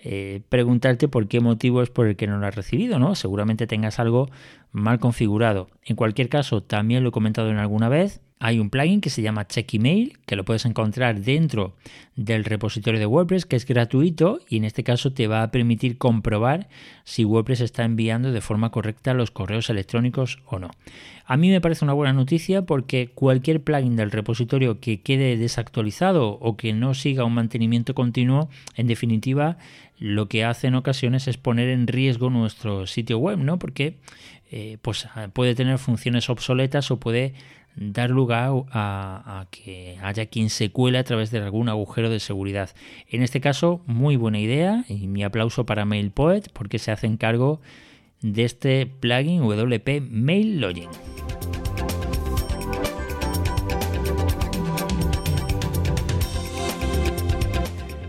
eh, 0.00 0.42
preguntarte 0.50 1.08
por 1.08 1.26
qué 1.26 1.40
motivo 1.40 1.80
es 1.80 1.88
por 1.88 2.06
el 2.06 2.16
que 2.16 2.26
no 2.26 2.36
lo 2.36 2.46
has 2.46 2.54
recibido, 2.54 2.98
¿no? 2.98 3.14
Seguramente 3.14 3.66
tengas 3.66 3.98
algo 3.98 4.28
mal 4.70 4.98
configurado. 4.98 5.68
En 5.82 5.96
cualquier 5.96 6.28
caso, 6.28 6.62
también 6.62 7.02
lo 7.02 7.08
he 7.08 7.12
comentado 7.12 7.48
en 7.48 7.56
alguna 7.56 7.88
vez, 7.88 8.20
hay 8.42 8.58
un 8.58 8.70
plugin 8.70 9.02
que 9.02 9.10
se 9.10 9.20
llama 9.20 9.46
Check 9.46 9.74
Email, 9.74 10.18
que 10.24 10.34
lo 10.34 10.46
puedes 10.46 10.64
encontrar 10.64 11.20
dentro 11.20 11.76
del 12.16 12.46
repositorio 12.46 12.98
de 12.98 13.04
WordPress, 13.04 13.44
que 13.44 13.54
es 13.54 13.66
gratuito 13.66 14.40
y 14.48 14.56
en 14.56 14.64
este 14.64 14.82
caso 14.82 15.12
te 15.12 15.26
va 15.26 15.42
a 15.42 15.50
permitir 15.50 15.98
comprobar 15.98 16.70
si 17.04 17.26
WordPress 17.26 17.60
está 17.60 17.84
enviando 17.84 18.32
de 18.32 18.40
forma 18.40 18.70
correcta 18.70 19.12
los 19.12 19.30
correos 19.30 19.68
electrónicos 19.68 20.38
o 20.46 20.58
no. 20.58 20.70
A 21.26 21.36
mí 21.36 21.50
me 21.50 21.60
parece 21.60 21.84
una 21.84 21.92
buena 21.92 22.14
noticia 22.14 22.62
porque 22.62 23.10
cualquier 23.14 23.62
plugin 23.62 23.94
del 23.94 24.10
repositorio 24.10 24.80
que 24.80 25.02
quede 25.02 25.36
desactualizado 25.36 26.38
o 26.40 26.56
que 26.56 26.72
no 26.72 26.94
siga 26.94 27.24
un 27.24 27.34
mantenimiento 27.34 27.94
continuo, 27.94 28.48
en 28.74 28.86
definitiva, 28.86 29.58
lo 29.98 30.30
que 30.30 30.44
hace 30.46 30.68
en 30.68 30.76
ocasiones 30.76 31.28
es 31.28 31.36
poner 31.36 31.68
en 31.68 31.86
riesgo 31.86 32.30
nuestro 32.30 32.86
sitio 32.86 33.18
web, 33.18 33.36
¿no? 33.36 33.58
Porque 33.58 33.98
eh, 34.50 34.78
pues 34.80 35.06
puede 35.34 35.54
tener 35.54 35.78
funciones 35.78 36.30
obsoletas 36.30 36.90
o 36.90 36.98
puede 36.98 37.34
dar 37.80 38.10
lugar 38.10 38.52
a, 38.72 39.46
que 39.50 39.96
haya 40.02 40.26
quien 40.26 40.50
se 40.50 40.70
cuele 40.70 40.98
a 40.98 41.04
través 41.04 41.30
de 41.30 41.38
algún 41.38 41.70
agujero 41.70 42.10
de 42.10 42.20
seguridad. 42.20 42.70
En 43.08 43.22
este 43.22 43.40
caso, 43.40 43.80
muy 43.86 44.16
buena 44.16 44.38
idea 44.38 44.84
y 44.86 45.08
mi 45.08 45.24
aplauso 45.24 45.64
para 45.64 45.86
MailPoet 45.86 46.52
porque 46.52 46.78
se 46.78 46.92
hacen 46.92 47.16
cargo 47.16 47.60
de 48.20 48.44
este 48.44 48.86
plugin 48.86 49.42
WP 49.42 50.02
Mail 50.10 50.60
Login. 50.60 50.90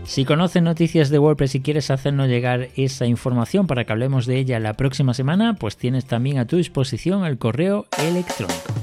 Si 0.04 0.26
conoces 0.26 0.62
noticias 0.62 1.08
de 1.08 1.18
WordPress 1.18 1.54
y 1.54 1.62
quieres 1.62 1.90
hacernos 1.90 2.28
llegar 2.28 2.68
esa 2.76 3.06
información 3.06 3.66
para 3.66 3.84
que 3.84 3.92
hablemos 3.92 4.26
de 4.26 4.36
ella 4.36 4.60
la 4.60 4.74
próxima 4.74 5.14
semana, 5.14 5.54
pues 5.54 5.78
tienes 5.78 6.04
también 6.04 6.36
a 6.36 6.44
tu 6.44 6.58
disposición 6.58 7.24
el 7.24 7.38
correo 7.38 7.86
electrónico. 7.98 8.82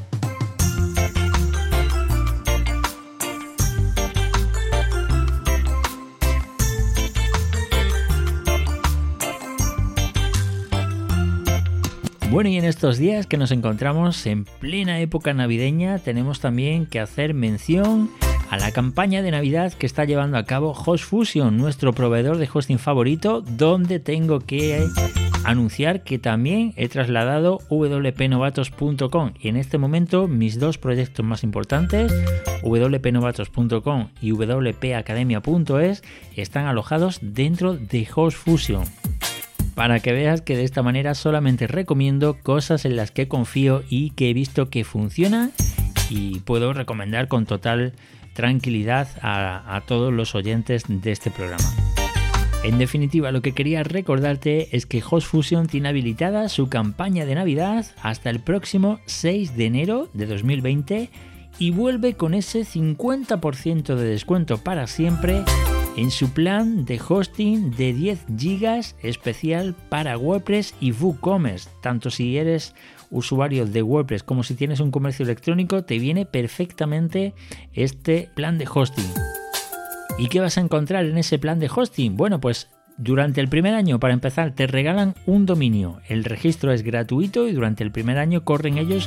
Bueno, 12.31 12.51
y 12.51 12.57
en 12.57 12.65
estos 12.65 12.99
días 12.99 13.25
que 13.25 13.37
nos 13.37 13.49
encontramos 13.49 14.27
en 14.27 14.45
plena 14.45 14.99
época 14.99 15.33
navideña, 15.33 15.97
tenemos 15.97 16.39
también 16.39 16.85
que 16.85 16.99
hacer 16.99 17.33
mención 17.33 18.11
a 18.51 18.57
la 18.57 18.71
campaña 18.71 19.23
de 19.23 19.31
Navidad 19.31 19.73
que 19.73 19.87
está 19.87 20.05
llevando 20.05 20.37
a 20.37 20.43
cabo 20.43 20.73
HostFusion, 20.73 21.57
nuestro 21.57 21.91
proveedor 21.91 22.37
de 22.37 22.47
hosting 22.53 22.77
favorito, 22.77 23.41
donde 23.41 23.99
tengo 23.99 24.41
que 24.41 24.85
anunciar 25.43 26.03
que 26.03 26.19
también 26.19 26.73
he 26.75 26.87
trasladado 26.87 27.61
wpnovatos.com 27.67 29.33
y 29.39 29.47
en 29.47 29.57
este 29.57 29.79
momento 29.79 30.27
mis 30.27 30.59
dos 30.59 30.77
proyectos 30.77 31.25
más 31.25 31.43
importantes, 31.43 32.13
wpnovatos.com 32.61 34.09
y 34.21 34.33
wpacademia.es, 34.33 36.03
están 36.35 36.67
alojados 36.67 37.19
dentro 37.23 37.73
de 37.73 38.07
HostFusion 38.15 38.83
para 39.79 40.01
que 40.01 40.11
veas 40.11 40.41
que 40.41 40.57
de 40.57 40.65
esta 40.65 40.83
manera 40.83 41.15
solamente 41.15 41.65
recomiendo 41.65 42.35
cosas 42.43 42.83
en 42.83 42.97
las 42.97 43.11
que 43.11 43.29
confío 43.29 43.81
y 43.89 44.09
que 44.09 44.29
he 44.29 44.33
visto 44.33 44.69
que 44.69 44.83
funcionan 44.83 45.53
y 46.09 46.39
puedo 46.41 46.73
recomendar 46.73 47.29
con 47.29 47.45
total 47.45 47.93
tranquilidad 48.33 49.07
a, 49.21 49.81
todos 49.87 50.11
los 50.11 50.35
oyentes 50.35 50.83
de 50.89 51.13
este 51.13 51.31
programa. 51.31 51.63
En 52.65 52.77
definitiva, 52.77 53.31
lo 53.31 53.41
que 53.41 53.53
quería 53.53 53.83
recordarte 53.83 54.75
es 54.75 54.85
que 54.85 55.01
HostFusion 55.01 55.67
tiene 55.67 55.87
habilitada 55.87 56.49
su 56.49 56.67
campaña 56.67 57.25
de 57.25 57.35
Navidad 57.35 57.85
hasta 58.03 58.29
el 58.29 58.41
próximo 58.41 58.99
6 59.05 59.55
de 59.55 59.65
enero 59.65 60.09
de 60.11 60.25
2020 60.25 61.09
y 61.57 61.71
vuelve 61.71 62.15
con 62.15 62.33
ese 62.33 62.65
50% 62.65 63.95
de 63.95 64.09
descuento 64.09 64.57
para 64.57 64.87
siempre 64.87 65.45
en 65.99 66.11
su 66.11 66.31
plan 66.31 66.85
de 66.85 66.97
hosting 67.05 67.71
de 67.71 67.93
10 67.93 68.25
GB 68.29 68.95
especial 69.03 69.75
para 69.89 70.17
WordPress 70.17 70.73
y 70.79 70.93
WooCommerce. 70.93 71.69
Tanto 71.81 72.09
si 72.09 72.37
eres 72.37 72.73
usuario 73.09 73.65
de 73.65 73.83
WordPress 73.83 74.23
como 74.23 74.43
si 74.43 74.55
tienes 74.55 74.79
un 74.79 74.91
comercio 74.91 75.25
electrónico, 75.25 75.83
te 75.83 75.99
viene 75.99 76.25
perfectamente 76.25 77.33
este 77.73 78.29
plan 78.33 78.57
de 78.57 78.65
hosting. 78.73 79.11
¿Y 80.17 80.27
qué 80.27 80.39
vas 80.39 80.57
a 80.57 80.61
encontrar 80.61 81.05
en 81.05 81.17
ese 81.17 81.37
plan 81.37 81.59
de 81.59 81.69
hosting? 81.73 82.15
Bueno, 82.15 82.39
pues 82.39 82.69
durante 82.97 83.41
el 83.41 83.49
primer 83.49 83.73
año, 83.73 83.99
para 83.99 84.13
empezar, 84.13 84.55
te 84.55 84.67
regalan 84.67 85.15
un 85.25 85.45
dominio. 85.45 85.99
El 86.07 86.23
registro 86.23 86.71
es 86.71 86.81
gratuito 86.81 87.45
y 87.45 87.51
durante 87.51 87.83
el 87.83 87.91
primer 87.91 88.19
año 88.19 88.45
corren 88.45 88.77
ellos 88.77 89.05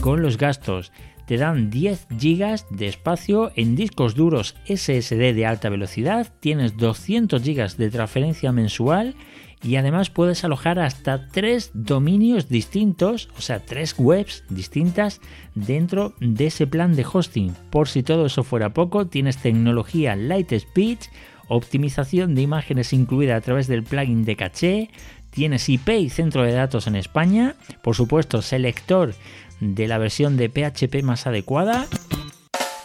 con 0.00 0.22
los 0.22 0.38
gastos 0.38 0.92
te 1.28 1.36
dan 1.36 1.68
10 1.68 2.06
GB 2.08 2.64
de 2.70 2.88
espacio 2.88 3.52
en 3.54 3.76
discos 3.76 4.14
duros 4.14 4.56
SSD 4.64 5.34
de 5.34 5.44
alta 5.44 5.68
velocidad, 5.68 6.32
tienes 6.40 6.78
200 6.78 7.44
GB 7.44 7.76
de 7.76 7.90
transferencia 7.90 8.50
mensual 8.50 9.14
y 9.62 9.76
además 9.76 10.08
puedes 10.08 10.42
alojar 10.44 10.78
hasta 10.78 11.26
tres 11.26 11.70
dominios 11.74 12.48
distintos, 12.48 13.28
o 13.36 13.42
sea, 13.42 13.58
tres 13.58 13.94
webs 13.98 14.42
distintas 14.48 15.20
dentro 15.54 16.14
de 16.18 16.46
ese 16.46 16.66
plan 16.66 16.96
de 16.96 17.04
hosting. 17.04 17.54
Por 17.68 17.88
si 17.88 18.02
todo 18.02 18.24
eso 18.24 18.42
fuera 18.42 18.72
poco, 18.72 19.06
tienes 19.06 19.36
tecnología 19.36 20.16
Light 20.16 20.50
Speed, 20.52 20.98
optimización 21.48 22.34
de 22.34 22.42
imágenes 22.42 22.94
incluida 22.94 23.36
a 23.36 23.42
través 23.42 23.66
del 23.66 23.82
plugin 23.82 24.24
de 24.24 24.36
caché, 24.36 24.90
tienes 25.28 25.68
IP 25.68 25.90
y 25.90 26.08
centro 26.08 26.42
de 26.42 26.52
datos 26.52 26.86
en 26.86 26.96
España, 26.96 27.54
por 27.82 27.94
supuesto, 27.94 28.40
selector 28.40 29.12
de 29.60 29.88
la 29.88 29.98
versión 29.98 30.36
de 30.36 30.48
PHP 30.48 31.02
más 31.02 31.26
adecuada, 31.26 31.86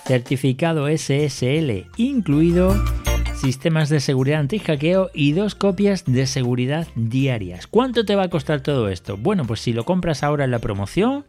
certificado 0.06 0.88
SSL 0.88 1.88
incluido, 1.98 2.76
sistemas 3.36 3.90
de 3.90 4.00
seguridad 4.00 4.40
anti-hackeo 4.40 5.10
y 5.14 5.34
dos 5.34 5.56
copias 5.56 6.06
de 6.06 6.28
seguridad 6.28 6.88
diarias. 6.96 7.68
¿Cuánto 7.68 8.06
te 8.06 8.16
va 8.16 8.24
a 8.24 8.30
costar 8.30 8.62
todo 8.62 8.90
esto? 8.90 9.18
Bueno, 9.18 9.46
pues 9.46 9.62
si 9.62 9.74
lo 9.74 9.86
compras 9.86 10.24
ahora 10.24 10.46
en 10.46 10.52
la 10.52 10.60
promoción, 10.60 11.26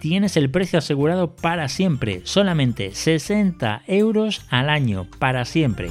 tienes 0.00 0.36
el 0.36 0.50
precio 0.50 0.80
asegurado 0.80 1.36
para 1.36 1.68
siempre, 1.68 2.22
solamente 2.24 2.92
60 2.92 3.82
euros 3.86 4.44
al 4.50 4.68
año, 4.68 5.06
para 5.18 5.44
siempre. 5.44 5.90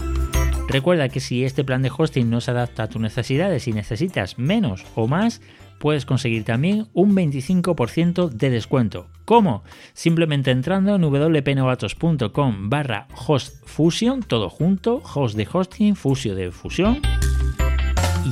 Recuerda 0.68 1.10
que 1.10 1.20
si 1.20 1.44
este 1.44 1.64
plan 1.64 1.82
de 1.82 1.92
hosting 1.96 2.30
no 2.30 2.40
se 2.40 2.52
adapta 2.52 2.84
a 2.84 2.88
tus 2.88 3.02
necesidades 3.02 3.68
y 3.68 3.74
necesitas 3.74 4.38
menos 4.38 4.86
o 4.96 5.08
más, 5.08 5.42
puedes 5.82 6.06
conseguir 6.06 6.46
también 6.46 6.88
un 6.94 7.16
25% 7.16 8.30
de 8.30 8.50
descuento. 8.52 9.08
¿Cómo? 9.26 9.64
Simplemente 9.94 10.52
entrando 10.52 10.96
en 10.96 11.02
wpnovatos.com 11.02 12.70
barra 12.70 13.08
hostfusion, 13.28 14.22
todo 14.22 14.50
junto, 14.50 15.02
host 15.14 15.36
de 15.36 15.48
hosting, 15.52 15.96
fusio 15.96 16.36
de 16.36 16.52
fusión. 16.52 17.02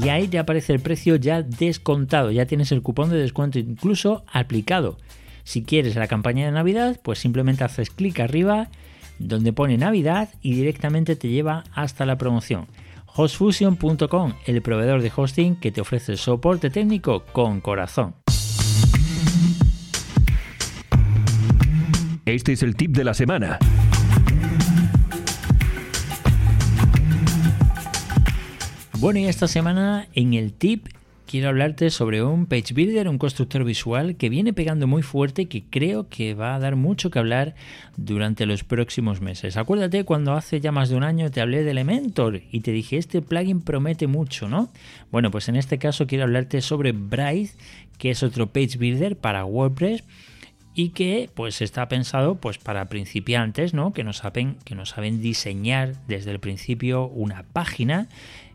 Y 0.01 0.09
ahí 0.09 0.27
te 0.27 0.37
aparece 0.37 0.73
el 0.73 0.79
precio 0.79 1.15
ya 1.15 1.41
descontado, 1.41 2.29
ya 2.29 2.45
tienes 2.45 2.71
el 2.71 2.83
cupón 2.83 3.09
de 3.09 3.17
descuento 3.17 3.57
incluso 3.57 4.23
aplicado. 4.31 4.97
Si 5.43 5.63
quieres 5.63 5.95
la 5.95 6.07
campaña 6.07 6.45
de 6.45 6.51
Navidad, 6.51 7.01
pues 7.03 7.17
simplemente 7.17 7.63
haces 7.63 7.89
clic 7.89 8.19
arriba 8.19 8.69
donde 9.17 9.53
pone 9.53 9.77
Navidad 9.77 10.29
y 10.43 10.53
directamente 10.53 11.15
te 11.15 11.29
lleva 11.29 11.63
hasta 11.73 12.05
la 12.05 12.19
promoción 12.19 12.67
hostfusion.com, 13.21 14.33
el 14.45 14.61
proveedor 14.61 15.01
de 15.01 15.11
hosting 15.13 15.57
que 15.57 15.73
te 15.73 15.81
ofrece 15.81 16.15
soporte 16.15 16.69
técnico 16.69 17.25
con 17.33 17.59
corazón. 17.59 18.15
Este 22.23 22.53
es 22.53 22.63
el 22.63 22.77
tip 22.77 22.95
de 22.95 23.03
la 23.03 23.13
semana. 23.13 23.59
Bueno, 28.99 29.19
y 29.19 29.25
esta 29.25 29.49
semana 29.49 30.07
en 30.13 30.33
el 30.33 30.53
tip 30.53 30.87
quiero 31.29 31.49
hablarte 31.49 31.91
sobre 31.91 32.23
un 32.23 32.47
page 32.47 32.73
builder, 32.73 33.07
un 33.07 33.19
constructor 33.19 33.63
visual 33.63 34.15
que 34.15 34.29
viene 34.29 34.51
pegando 34.51 34.87
muy 34.87 35.03
fuerte 35.03 35.43
y 35.43 35.45
que 35.45 35.63
creo 35.63 36.09
que 36.09 36.33
va 36.33 36.55
a 36.55 36.59
dar 36.59 36.75
mucho 36.75 37.11
que 37.11 37.19
hablar 37.19 37.53
durante 37.97 38.47
los 38.47 38.63
próximos 38.63 39.21
meses. 39.21 39.55
Acuérdate 39.55 40.05
cuando 40.05 40.33
hace 40.33 40.59
ya 40.59 40.71
más 40.71 40.89
de 40.89 40.95
un 40.95 41.03
año 41.03 41.29
te 41.29 41.39
hablé 41.39 41.63
de 41.63 41.69
Elementor 41.69 42.41
y 42.51 42.61
te 42.61 42.71
dije 42.71 42.97
este 42.97 43.21
plugin 43.21 43.61
promete 43.61 44.07
mucho, 44.07 44.49
¿no? 44.49 44.71
Bueno, 45.11 45.29
pues 45.29 45.47
en 45.49 45.55
este 45.55 45.77
caso 45.77 46.07
quiero 46.07 46.23
hablarte 46.23 46.61
sobre 46.61 46.93
Bright, 46.93 47.51
que 47.99 48.09
es 48.09 48.23
otro 48.23 48.47
page 48.47 48.79
builder 48.79 49.15
para 49.15 49.45
WordPress 49.45 50.03
y 50.73 50.89
que 50.89 51.29
pues 51.35 51.61
está 51.61 51.87
pensado 51.89 52.39
pues 52.41 52.57
para 52.57 52.89
principiantes, 52.89 53.75
¿no? 53.75 53.93
Que 53.93 54.03
no 54.03 54.13
saben 54.13 54.57
que 54.65 54.73
no 54.73 54.87
saben 54.87 55.21
diseñar 55.21 55.93
desde 56.07 56.31
el 56.31 56.39
principio 56.39 57.05
una 57.05 57.43
página 57.43 58.07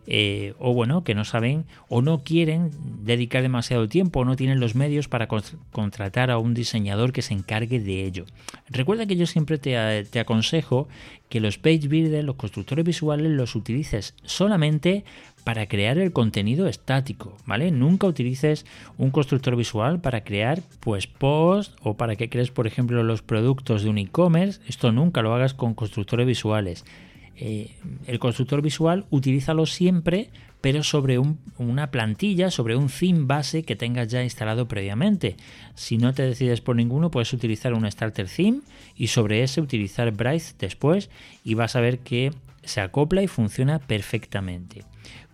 eh, 0.07 0.55
o 0.59 0.75
bueno, 0.75 1.03
que 1.03 1.15
no 1.15 1.25
saben 1.25 1.65
o 1.89 2.03
no 2.03 2.23
quieren 2.25 2.71
dedicar 3.05 3.43
demasiado 3.43 3.89
tiempo 3.89 4.21
o 4.21 4.25
no 4.25 4.37
tienen 4.37 4.61
los 4.61 4.75
medios 4.75 5.09
para 5.09 5.29
contratar 5.29 6.31
a 6.31 6.39
un 6.39 6.53
diseñador 6.53 7.13
que 7.13 7.23
se 7.23 7.35
encargue 7.35 7.81
de 7.81 8.05
ello. 8.05 8.27
Recuerda 8.69 9.07
que 9.07 9.17
yo 9.17 9.27
siempre 9.27 9.59
te, 9.59 10.19
aconsejo 10.19 10.89
que 11.29 11.41
los 11.41 11.59
page 11.59 11.89
builders, 11.89 12.25
los 12.25 12.37
constructores 12.37 12.85
visuales, 12.85 13.31
los 13.31 13.55
utilices 13.55 14.15
solamente 14.25 15.05
para 15.43 15.67
crear 15.67 15.99
el 15.99 16.13
contenido 16.13 16.69
estático, 16.69 17.37
¿vale? 17.47 17.71
Nunca 17.71 18.07
utilices 18.07 18.65
un 18.97 19.11
constructor 19.11 19.57
visual 19.57 20.01
para 20.01 20.25
crear 20.25 20.63
pues 20.81 21.09
o 21.21 21.95
para 21.97 22.17
que 22.17 22.29
crees, 22.29 22.51
por 22.51 22.67
ejemplo, 22.67 23.03
los 23.03 23.23
productos 23.23 23.83
de 23.83 23.91
un 23.91 23.99
e-commerce. 23.99 24.61
Esto 24.67 24.93
nunca 24.93 25.23
lo 25.23 25.35
hagas 25.35 25.55
con 25.55 25.75
constructores 25.75 26.27
visuales. 26.27 26.85
Eh, 27.37 27.75
el 28.07 28.19
constructor 28.19 28.63
visual 28.63 29.07
utilízalo 29.11 29.67
siempre, 29.67 30.31
pero 30.61 30.83
sobre 30.83 31.21
una 31.59 31.91
plantilla, 31.91 32.51
sobre 32.51 32.77
un 32.77 32.89
theme 32.89 33.27
base 33.27 33.65
que 33.65 33.77
tengas 33.77 34.09
ya 34.09 34.23
instalado 34.23 34.67
previamente. 34.69 35.37
Si 35.75 35.99
no 35.99 36.15
te 36.15 36.23
decides 36.23 36.61
por 36.61 36.77
ninguno, 36.77 37.11
puedes 37.11 37.33
utilizar 37.33 37.75
un 37.75 37.91
starter 37.91 38.29
theme 38.29 38.61
y 38.97 39.09
sobre 39.09 39.43
ese 39.43 39.61
utilizar 39.61 40.11
Bright 40.13 40.43
después 40.59 41.11
y 41.45 41.55
vas 41.55 41.77
a 41.77 41.81
ver 41.81 41.99
que 41.99 42.31
se 42.63 42.81
acopla 42.81 43.23
y 43.23 43.27
funciona 43.27 43.79
perfectamente. 43.79 44.85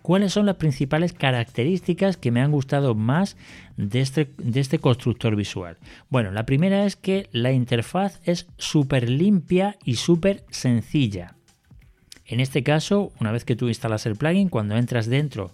¿Cuáles 0.01 0.33
son 0.33 0.47
las 0.47 0.55
principales 0.55 1.13
características 1.13 2.17
que 2.17 2.31
me 2.31 2.41
han 2.41 2.51
gustado 2.51 2.95
más 2.95 3.37
de 3.77 4.01
este, 4.01 4.31
de 4.37 4.59
este 4.59 4.79
constructor 4.79 5.35
visual? 5.35 5.77
Bueno, 6.09 6.31
la 6.31 6.45
primera 6.45 6.85
es 6.85 6.95
que 6.95 7.29
la 7.31 7.51
interfaz 7.51 8.19
es 8.23 8.47
súper 8.57 9.09
limpia 9.09 9.77
y 9.85 9.95
súper 9.95 10.43
sencilla. 10.49 11.35
En 12.31 12.39
este 12.39 12.63
caso, 12.63 13.11
una 13.19 13.33
vez 13.33 13.43
que 13.43 13.57
tú 13.57 13.67
instalas 13.67 14.05
el 14.05 14.15
plugin, 14.15 14.47
cuando 14.47 14.77
entras 14.77 15.07
dentro 15.07 15.51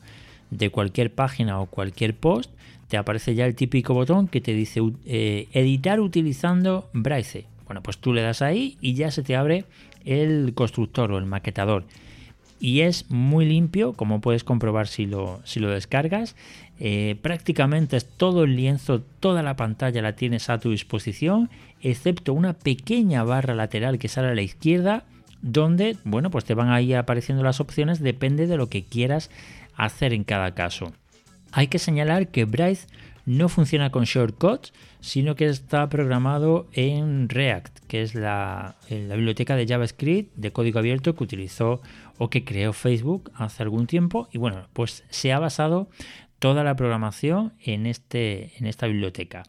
de 0.51 0.69
cualquier 0.69 1.11
página 1.11 1.59
o 1.59 1.65
cualquier 1.65 2.15
post, 2.15 2.51
te 2.87 2.97
aparece 2.97 3.33
ya 3.33 3.47
el 3.47 3.55
típico 3.55 3.95
botón 3.95 4.27
que 4.27 4.41
te 4.41 4.53
dice 4.53 4.81
eh, 5.07 5.47
editar 5.53 5.99
utilizando 5.99 6.87
Brace. 6.93 7.45
Bueno, 7.65 7.81
pues 7.81 7.97
tú 7.97 8.13
le 8.13 8.21
das 8.21 8.43
ahí 8.43 8.77
y 8.79 8.93
ya 8.93 9.09
se 9.09 9.23
te 9.23 9.35
abre 9.35 9.65
el 10.05 10.53
constructor 10.53 11.11
o 11.11 11.17
el 11.17 11.25
maquetador. 11.25 11.83
y 12.59 12.81
es 12.81 13.09
muy 13.09 13.45
limpio, 13.45 13.93
como 13.93 14.21
puedes 14.21 14.43
comprobar 14.43 14.87
si 14.87 15.07
lo, 15.07 15.41
si 15.45 15.59
lo 15.59 15.69
descargas. 15.69 16.35
Eh, 16.79 17.15
prácticamente 17.23 17.99
todo 18.01 18.43
el 18.43 18.55
lienzo, 18.55 19.01
toda 19.19 19.41
la 19.41 19.55
pantalla 19.55 20.03
la 20.03 20.15
tienes 20.15 20.49
a 20.51 20.59
tu 20.59 20.69
disposición, 20.69 21.49
excepto 21.81 22.33
una 22.33 22.53
pequeña 22.53 23.23
barra 23.23 23.55
lateral 23.55 23.97
que 23.97 24.07
sale 24.07 24.27
a 24.29 24.35
la 24.35 24.43
izquierda, 24.43 25.05
donde, 25.41 25.97
bueno, 26.03 26.29
pues 26.29 26.45
te 26.45 26.53
van 26.53 26.69
a 26.69 26.81
ir 26.81 26.95
apareciendo 26.95 27.43
las 27.43 27.59
opciones, 27.59 27.99
depende 27.99 28.47
de 28.47 28.57
lo 28.57 28.69
que 28.69 28.83
quieras 28.83 29.29
hacer 29.75 30.13
en 30.13 30.23
cada 30.23 30.53
caso. 30.53 30.93
Hay 31.51 31.67
que 31.67 31.79
señalar 31.79 32.29
que 32.29 32.45
Bright 32.45 32.79
no 33.25 33.49
funciona 33.49 33.91
con 33.91 34.05
shortcuts, 34.05 34.71
sino 35.01 35.35
que 35.35 35.47
está 35.47 35.89
programado 35.89 36.67
en 36.71 37.27
React, 37.27 37.79
que 37.87 38.01
es 38.01 38.15
la, 38.15 38.75
biblioteca 38.89 39.57
de 39.57 39.67
JavaScript 39.67 40.33
de 40.35 40.51
código 40.51 40.79
abierto 40.79 41.13
que 41.13 41.25
utilizó 41.25 41.81
o 42.17 42.29
que 42.29 42.45
creó 42.45 42.71
Facebook 42.71 43.31
hace 43.35 43.63
algún 43.63 43.85
tiempo. 43.85 44.29
Y 44.31 44.37
bueno, 44.37 44.67
pues 44.71 45.03
se 45.09 45.33
ha 45.33 45.39
basado 45.39 45.89
toda 46.39 46.63
la 46.63 46.77
programación 46.77 47.53
en, 47.63 47.85
este, 47.85 48.53
en 48.59 48.65
esta 48.65 48.87
biblioteca. 48.87 49.43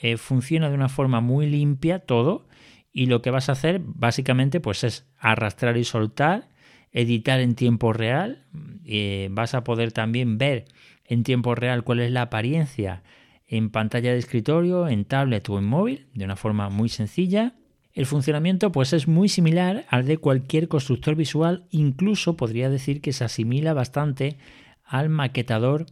Eh, 0.00 0.16
funciona 0.16 0.68
de 0.68 0.74
una 0.74 0.88
forma 0.88 1.20
muy 1.20 1.48
limpia 1.48 1.98
todo 1.98 2.46
y 2.92 3.06
lo 3.06 3.22
que 3.22 3.30
vas 3.30 3.48
a 3.48 3.52
hacer 3.52 3.80
básicamente 3.84 4.60
pues 4.60 4.84
es 4.84 5.06
arrastrar 5.18 5.76
y 5.76 5.84
soltar, 5.84 6.48
editar 6.92 7.40
en 7.40 7.54
tiempo 7.54 7.92
real, 7.92 8.44
eh, 8.84 9.28
vas 9.30 9.54
a 9.54 9.64
poder 9.64 9.92
también 9.92 10.38
ver 10.38 10.66
en 11.06 11.24
tiempo 11.24 11.54
real 11.54 11.84
cuál 11.84 12.00
es 12.00 12.10
la 12.10 12.22
apariencia 12.22 13.02
en 13.46 13.70
pantalla 13.70 14.12
de 14.12 14.18
escritorio, 14.18 14.88
en 14.88 15.04
tablet 15.04 15.48
o 15.50 15.58
en 15.58 15.64
móvil, 15.64 16.06
de 16.14 16.24
una 16.24 16.36
forma 16.36 16.70
muy 16.70 16.88
sencilla. 16.88 17.54
El 17.92 18.06
funcionamiento 18.06 18.72
pues 18.72 18.94
es 18.94 19.08
muy 19.08 19.28
similar 19.28 19.84
al 19.88 20.06
de 20.06 20.16
cualquier 20.16 20.68
constructor 20.68 21.14
visual, 21.14 21.66
incluso 21.70 22.36
podría 22.36 22.70
decir 22.70 23.02
que 23.02 23.12
se 23.12 23.24
asimila 23.24 23.74
bastante 23.74 24.38
al 24.84 25.10
maquetador 25.10 25.84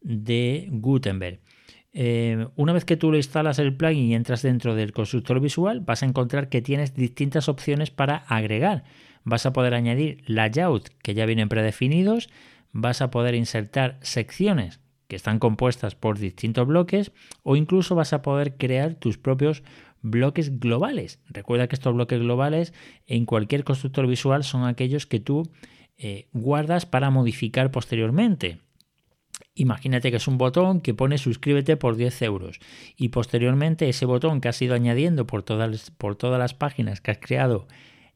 de 0.00 0.68
Gutenberg. 0.70 1.40
Eh, 1.94 2.46
una 2.56 2.72
vez 2.72 2.84
que 2.84 2.96
tú 2.96 3.10
lo 3.10 3.18
instalas 3.18 3.58
el 3.58 3.76
plugin 3.76 4.06
y 4.06 4.14
entras 4.14 4.42
dentro 4.42 4.74
del 4.74 4.92
constructor 4.92 5.40
visual, 5.40 5.80
vas 5.80 6.02
a 6.02 6.06
encontrar 6.06 6.48
que 6.48 6.62
tienes 6.62 6.94
distintas 6.94 7.48
opciones 7.48 7.90
para 7.90 8.16
agregar. 8.16 8.84
Vas 9.24 9.46
a 9.46 9.52
poder 9.52 9.74
añadir 9.74 10.22
layout 10.26 10.88
que 11.02 11.14
ya 11.14 11.26
vienen 11.26 11.48
predefinidos, 11.48 12.30
vas 12.72 13.02
a 13.02 13.10
poder 13.10 13.34
insertar 13.34 13.98
secciones 14.00 14.80
que 15.06 15.16
están 15.16 15.38
compuestas 15.38 15.94
por 15.94 16.18
distintos 16.18 16.66
bloques 16.66 17.12
o 17.42 17.56
incluso 17.56 17.94
vas 17.94 18.14
a 18.14 18.22
poder 18.22 18.56
crear 18.56 18.94
tus 18.94 19.18
propios 19.18 19.62
bloques 20.00 20.58
globales. 20.58 21.20
Recuerda 21.28 21.68
que 21.68 21.76
estos 21.76 21.94
bloques 21.94 22.18
globales 22.18 22.72
en 23.06 23.26
cualquier 23.26 23.64
constructor 23.64 24.06
visual 24.06 24.42
son 24.42 24.64
aquellos 24.64 25.06
que 25.06 25.20
tú 25.20 25.50
eh, 25.98 26.28
guardas 26.32 26.86
para 26.86 27.10
modificar 27.10 27.70
posteriormente. 27.70 28.58
Imagínate 29.54 30.10
que 30.10 30.16
es 30.16 30.28
un 30.28 30.38
botón 30.38 30.80
que 30.80 30.94
pone 30.94 31.18
suscríbete 31.18 31.76
por 31.76 31.96
10 31.96 32.22
euros 32.22 32.58
y 32.96 33.10
posteriormente 33.10 33.88
ese 33.88 34.06
botón 34.06 34.40
que 34.40 34.48
has 34.48 34.62
ido 34.62 34.74
añadiendo 34.74 35.26
por 35.26 35.42
todas, 35.42 35.90
por 35.90 36.16
todas 36.16 36.38
las 36.38 36.54
páginas 36.54 37.00
que 37.00 37.10
has 37.10 37.18
creado 37.18 37.66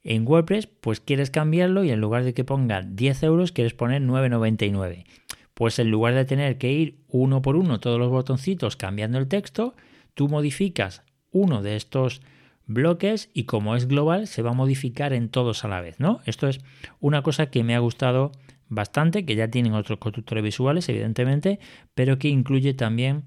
en 0.02 0.26
WordPress, 0.26 0.66
pues 0.66 1.00
quieres 1.00 1.30
cambiarlo 1.30 1.84
y 1.84 1.90
en 1.90 2.00
lugar 2.00 2.24
de 2.24 2.32
que 2.32 2.44
ponga 2.44 2.80
10 2.80 3.22
euros 3.24 3.52
quieres 3.52 3.74
poner 3.74 4.02
9,99. 4.02 5.04
Pues 5.52 5.78
en 5.78 5.90
lugar 5.90 6.14
de 6.14 6.24
tener 6.24 6.58
que 6.58 6.72
ir 6.72 6.98
uno 7.08 7.42
por 7.42 7.56
uno 7.56 7.80
todos 7.80 7.98
los 7.98 8.10
botoncitos 8.10 8.76
cambiando 8.76 9.18
el 9.18 9.26
texto, 9.26 9.74
tú 10.14 10.28
modificas 10.28 11.02
uno 11.32 11.60
de 11.60 11.76
estos 11.76 12.22
bloques 12.66 13.30
y 13.34 13.44
como 13.44 13.76
es 13.76 13.88
global 13.88 14.26
se 14.26 14.42
va 14.42 14.50
a 14.50 14.54
modificar 14.54 15.12
en 15.12 15.28
todos 15.28 15.64
a 15.64 15.68
la 15.68 15.80
vez, 15.80 15.98
¿no? 16.00 16.20
Esto 16.24 16.48
es 16.48 16.60
una 17.00 17.22
cosa 17.22 17.46
que 17.46 17.62
me 17.62 17.74
ha 17.74 17.78
gustado 17.80 18.32
bastante, 18.68 19.24
que 19.24 19.36
ya 19.36 19.48
tienen 19.48 19.74
otros 19.74 19.98
constructores 19.98 20.44
visuales, 20.44 20.88
evidentemente, 20.88 21.58
pero 21.94 22.18
que 22.18 22.28
incluye 22.28 22.74
también, 22.74 23.24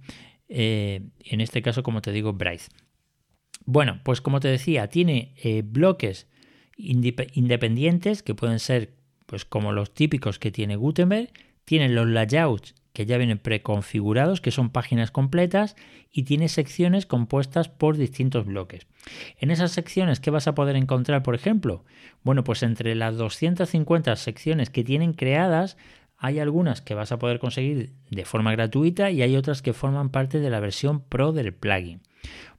eh, 0.48 1.01
en 1.19 1.41
este 1.41 1.62
caso, 1.62 1.84
como 1.84 2.01
te 2.01 2.12
digo, 2.12 2.34
Bright. 2.34 2.62
Bueno, 3.65 4.01
pues 4.03 4.22
como 4.22 4.39
te 4.39 4.48
decía, 4.48 4.88
tiene 4.88 5.34
eh, 5.43 5.62
bloques 5.65 6.27
independientes 6.77 8.24
que 8.24 8.34
pueden 8.34 8.60
ser 8.60 8.96
pues 9.25 9.46
como 9.46 9.74
los 9.74 9.93
típicos 9.93 10.39
que 10.39 10.50
tiene 10.50 10.75
Gutenberg, 10.75 11.30
tiene 11.65 11.89
los 11.89 12.08
layouts 12.08 12.73
que 12.93 13.06
ya 13.06 13.17
vienen 13.17 13.38
preconfigurados, 13.38 14.41
que 14.41 14.52
son 14.52 14.69
páginas 14.69 15.12
completas, 15.12 15.75
y 16.12 16.23
tiene 16.23 16.49
secciones 16.49 17.06
compuestas 17.06 17.69
por 17.69 17.97
distintos 17.97 18.45
bloques. 18.45 18.88
En 19.38 19.52
esas 19.52 19.71
secciones, 19.71 20.19
¿qué 20.19 20.32
vas 20.32 20.47
a 20.47 20.56
poder 20.56 20.75
encontrar, 20.75 21.23
por 21.23 21.36
ejemplo? 21.36 21.84
Bueno, 22.23 22.43
pues 22.43 22.63
entre 22.63 22.95
las 22.95 23.17
250 23.17 24.15
secciones 24.15 24.69
que 24.69 24.84
tienen 24.84 25.13
creadas, 25.13 25.78
hay 26.17 26.39
algunas 26.39 26.82
que 26.82 26.95
vas 26.95 27.12
a 27.12 27.19
poder 27.19 27.39
conseguir 27.39 27.93
de 28.10 28.25
forma 28.25 28.52
gratuita 28.52 29.10
y 29.10 29.21
hay 29.21 29.36
otras 29.38 29.62
que 29.62 29.73
forman 29.73 30.10
parte 30.10 30.39
de 30.39 30.49
la 30.49 30.60
versión 30.60 31.02
Pro 31.02 31.32
del 31.32 31.54
plugin. 31.54 32.02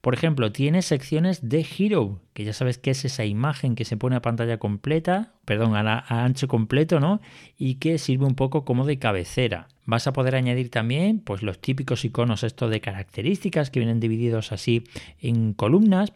Por 0.00 0.14
ejemplo, 0.14 0.50
tiene 0.50 0.80
secciones 0.80 1.48
de 1.48 1.66
Hero, 1.78 2.20
que 2.32 2.44
ya 2.44 2.54
sabes 2.54 2.78
que 2.78 2.90
es 2.90 3.04
esa 3.04 3.26
imagen 3.26 3.74
que 3.74 3.84
se 3.84 3.98
pone 3.98 4.16
a 4.16 4.22
pantalla 4.22 4.58
completa, 4.58 5.34
perdón, 5.44 5.76
a, 5.76 6.24
ancho 6.24 6.48
completo, 6.48 7.00
¿no? 7.00 7.20
Y 7.58 7.74
que 7.74 7.98
sirve 7.98 8.24
un 8.24 8.34
poco 8.34 8.64
como 8.64 8.86
de 8.86 8.98
cabecera. 8.98 9.68
Vas 9.84 10.06
a 10.06 10.12
poder 10.12 10.36
añadir 10.36 10.70
también, 10.70 11.20
pues, 11.20 11.42
los 11.42 11.60
típicos 11.60 12.04
iconos 12.04 12.44
estos 12.44 12.70
de 12.70 12.80
características 12.80 13.70
que 13.70 13.80
vienen 13.80 14.00
divididos 14.00 14.52
así 14.52 14.84
en 15.20 15.52
columnas. 15.52 16.12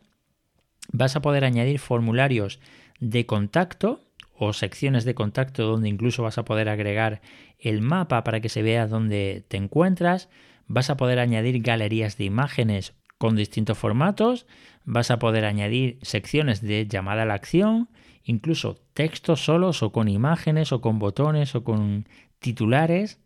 Vas 0.93 1.17
a 1.17 1.23
poder 1.23 1.45
añadir 1.45 1.79
formularios 1.79 2.61
de 3.01 3.27
contacto 3.27 4.01
o 4.37 4.53
secciones 4.53 5.05
de 5.05 5.15
contacto 5.15 5.67
donde 5.67 5.89
incluso 5.89 6.23
vas 6.23 6.39
a 6.39 6.45
poder 6.45 6.69
agregar 6.69 7.21
el 7.59 7.83
mapa 7.83 8.25
para 8.25 8.41
que 8.41 8.49
se 8.49 8.63
vea 8.63 8.87
dónde 8.87 9.45
te 9.49 9.59
encuentras. 9.59 10.31
Vas 10.67 10.89
a 10.89 10.97
poder 10.97 11.19
añadir 11.19 11.61
galerías 11.61 12.17
de 12.17 12.25
imágenes 12.25 12.95
con 13.25 13.37
distintos 13.37 13.79
formatos, 13.79 14.47
vas 14.85 15.11
a 15.11 15.19
poder 15.19 15.47
añadir 15.47 15.97
secciones 16.03 16.61
de 16.61 16.87
llamada 16.87 17.23
a 17.23 17.25
la 17.25 17.33
acción, 17.33 17.89
incluso 18.23 18.77
textos 18.93 19.43
solos 19.43 19.83
o 19.83 19.93
con 19.93 20.09
imágenes 20.09 20.73
o 20.73 20.83
con 20.83 20.99
botones 20.99 21.55
o 21.55 21.65
con 21.65 22.07
titulares. 22.39 23.23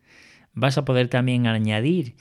Vas 0.53 0.79
a 0.79 0.85
poder 0.85 1.09
también 1.09 1.49
añadir 1.49 2.15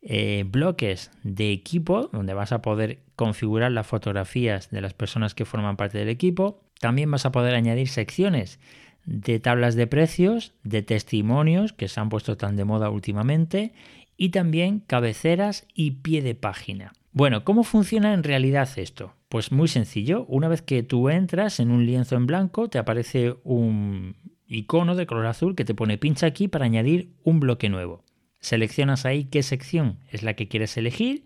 eh, 0.00 0.44
bloques 0.46 1.10
de 1.24 1.50
equipo 1.50 2.08
donde 2.12 2.34
vas 2.34 2.52
a 2.52 2.62
poder 2.62 3.00
configurar 3.16 3.72
las 3.72 3.88
fotografías 3.88 4.70
de 4.70 4.80
las 4.80 4.94
personas 4.94 5.34
que 5.34 5.44
forman 5.44 5.76
parte 5.76 5.98
del 5.98 6.10
equipo. 6.10 6.60
También 6.78 7.10
vas 7.10 7.26
a 7.26 7.32
poder 7.32 7.56
añadir 7.56 7.88
secciones 7.88 8.60
de 9.06 9.40
tablas 9.40 9.74
de 9.74 9.88
precios, 9.88 10.54
de 10.62 10.82
testimonios 10.82 11.72
que 11.72 11.88
se 11.88 11.98
han 11.98 12.10
puesto 12.10 12.36
tan 12.36 12.54
de 12.54 12.64
moda 12.64 12.90
últimamente 12.90 13.72
y 14.16 14.28
también 14.28 14.78
cabeceras 14.78 15.66
y 15.74 15.90
pie 15.90 16.22
de 16.22 16.36
página. 16.36 16.92
Bueno, 17.16 17.44
¿cómo 17.44 17.62
funciona 17.62 18.12
en 18.12 18.24
realidad 18.24 18.68
esto? 18.74 19.14
Pues 19.28 19.52
muy 19.52 19.68
sencillo. 19.68 20.26
Una 20.26 20.48
vez 20.48 20.62
que 20.62 20.82
tú 20.82 21.10
entras 21.10 21.60
en 21.60 21.70
un 21.70 21.86
lienzo 21.86 22.16
en 22.16 22.26
blanco, 22.26 22.68
te 22.68 22.76
aparece 22.76 23.36
un 23.44 24.16
icono 24.48 24.96
de 24.96 25.06
color 25.06 25.26
azul 25.26 25.54
que 25.54 25.64
te 25.64 25.76
pone 25.76 25.96
pincha 25.96 26.26
aquí 26.26 26.48
para 26.48 26.64
añadir 26.64 27.12
un 27.22 27.38
bloque 27.38 27.68
nuevo. 27.68 28.02
Seleccionas 28.40 29.06
ahí 29.06 29.26
qué 29.26 29.44
sección 29.44 30.00
es 30.10 30.24
la 30.24 30.34
que 30.34 30.48
quieres 30.48 30.76
elegir 30.76 31.24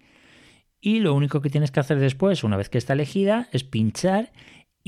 y 0.78 1.00
lo 1.00 1.14
único 1.14 1.40
que 1.40 1.48
tienes 1.48 1.70
que 1.70 1.80
hacer 1.80 1.98
después, 1.98 2.44
una 2.44 2.58
vez 2.58 2.68
que 2.68 2.76
está 2.76 2.92
elegida, 2.92 3.48
es 3.52 3.64
pinchar 3.64 4.30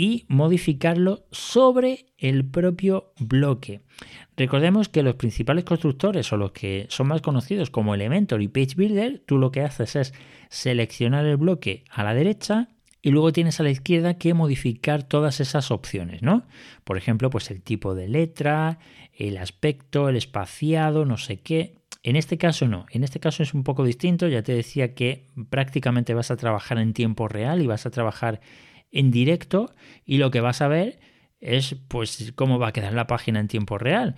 y 0.01 0.25
modificarlo 0.29 1.27
sobre 1.31 2.07
el 2.17 2.47
propio 2.47 3.13
bloque. 3.19 3.83
Recordemos 4.35 4.89
que 4.89 5.03
los 5.03 5.17
principales 5.17 5.65
constructores 5.65 6.33
o 6.33 6.39
los 6.39 6.53
que 6.53 6.87
son 6.89 7.09
más 7.09 7.21
conocidos 7.21 7.69
como 7.69 7.95
Elementor 7.95 8.41
y 8.41 8.49
Page 8.49 8.77
Builder, 8.77 9.23
tú 9.27 9.37
lo 9.37 9.53
que 9.53 9.61
haces 9.61 9.97
es 9.97 10.15
seleccionar 10.49 11.27
el 11.27 11.37
bloque 11.37 11.85
a 11.91 12.03
la 12.03 12.15
derecha 12.15 12.71
y 13.03 13.11
luego 13.11 13.31
tienes 13.31 13.61
a 13.61 13.63
la 13.63 13.69
izquierda 13.69 14.15
que 14.15 14.33
modificar 14.33 15.03
todas 15.03 15.39
esas 15.39 15.71
opciones, 15.71 16.23
¿no? 16.23 16.47
Por 16.85 16.97
ejemplo, 16.97 17.29
pues 17.29 17.51
el 17.51 17.61
tipo 17.61 17.95
de 17.95 18.09
letra, 18.09 18.79
el 19.13 19.37
aspecto, 19.37 20.09
el 20.09 20.17
espaciado, 20.17 21.05
no 21.05 21.19
sé 21.19 21.41
qué. 21.41 21.75
En 22.03 22.17
este 22.17 22.39
caso 22.39 22.67
no, 22.67 22.87
en 22.91 23.05
este 23.05 23.21
caso 23.21 23.43
es 23.43 23.53
un 23.53 23.65
poco 23.65 23.85
distinto, 23.85 24.29
ya 24.29 24.43
te 24.43 24.55
decía 24.55 24.95
que 24.95 25.27
prácticamente 25.51 26.15
vas 26.15 26.31
a 26.31 26.39
trabajar 26.39 26.79
en 26.79 26.95
tiempo 26.95 27.29
real 27.29 27.61
y 27.61 27.67
vas 27.67 27.85
a 27.85 27.91
trabajar 27.91 28.41
en 28.93 29.11
directo 29.11 29.73
y 30.05 30.19
lo 30.19 30.31
que 30.31 30.41
vas 30.41 30.63
a 30.63 30.69
ver 30.69 30.99
es 31.41 31.77
pues 31.89 32.33
cómo 32.35 32.59
va 32.59 32.69
a 32.69 32.73
quedar 32.73 32.93
la 32.93 33.07
página 33.07 33.41
en 33.41 33.49
tiempo 33.49 33.79
real. 33.79 34.17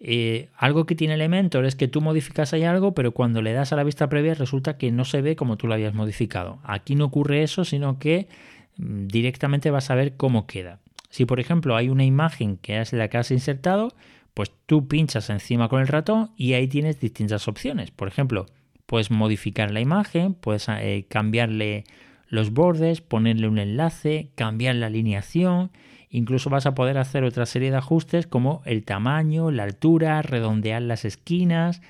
Eh, 0.00 0.48
algo 0.56 0.86
que 0.86 0.94
tiene 0.94 1.14
Elementor 1.14 1.64
es 1.64 1.76
que 1.76 1.88
tú 1.88 2.00
modificas 2.00 2.52
ahí 2.52 2.64
algo, 2.64 2.94
pero 2.94 3.12
cuando 3.12 3.42
le 3.42 3.52
das 3.52 3.72
a 3.72 3.76
la 3.76 3.84
vista 3.84 4.08
previa 4.08 4.34
resulta 4.34 4.76
que 4.76 4.90
no 4.92 5.04
se 5.04 5.22
ve 5.22 5.36
como 5.36 5.56
tú 5.56 5.66
lo 5.66 5.74
habías 5.74 5.94
modificado. 5.94 6.58
Aquí 6.64 6.94
no 6.94 7.06
ocurre 7.06 7.42
eso, 7.42 7.64
sino 7.64 7.98
que 7.98 8.28
mm, 8.76 9.06
directamente 9.06 9.70
vas 9.70 9.90
a 9.90 9.94
ver 9.94 10.16
cómo 10.16 10.46
queda. 10.46 10.80
Si 11.10 11.26
por 11.26 11.40
ejemplo 11.40 11.76
hay 11.76 11.88
una 11.88 12.04
imagen 12.04 12.56
que 12.56 12.80
es 12.80 12.92
la 12.92 13.08
que 13.08 13.18
has 13.18 13.30
insertado, 13.30 13.94
pues 14.34 14.52
tú 14.66 14.88
pinchas 14.88 15.30
encima 15.30 15.68
con 15.68 15.80
el 15.80 15.88
ratón 15.88 16.32
y 16.36 16.54
ahí 16.54 16.66
tienes 16.66 16.98
distintas 17.00 17.46
opciones. 17.46 17.90
Por 17.90 18.08
ejemplo, 18.08 18.46
puedes 18.86 19.10
modificar 19.10 19.70
la 19.70 19.80
imagen, 19.80 20.34
puedes 20.34 20.68
eh, 20.68 21.06
cambiarle 21.08 21.84
los 22.28 22.52
bordes, 22.52 23.00
ponerle 23.00 23.48
un 23.48 23.58
enlace, 23.58 24.30
cambiar 24.34 24.76
la 24.76 24.86
alineación, 24.86 25.70
incluso 26.08 26.50
vas 26.50 26.66
a 26.66 26.74
poder 26.74 26.98
hacer 26.98 27.24
otra 27.24 27.46
serie 27.46 27.70
de 27.70 27.76
ajustes 27.76 28.26
como 28.26 28.62
el 28.64 28.84
tamaño, 28.84 29.50
la 29.50 29.64
altura, 29.64 30.22
redondear 30.22 30.82
las 30.82 31.04
esquinas 31.04 31.82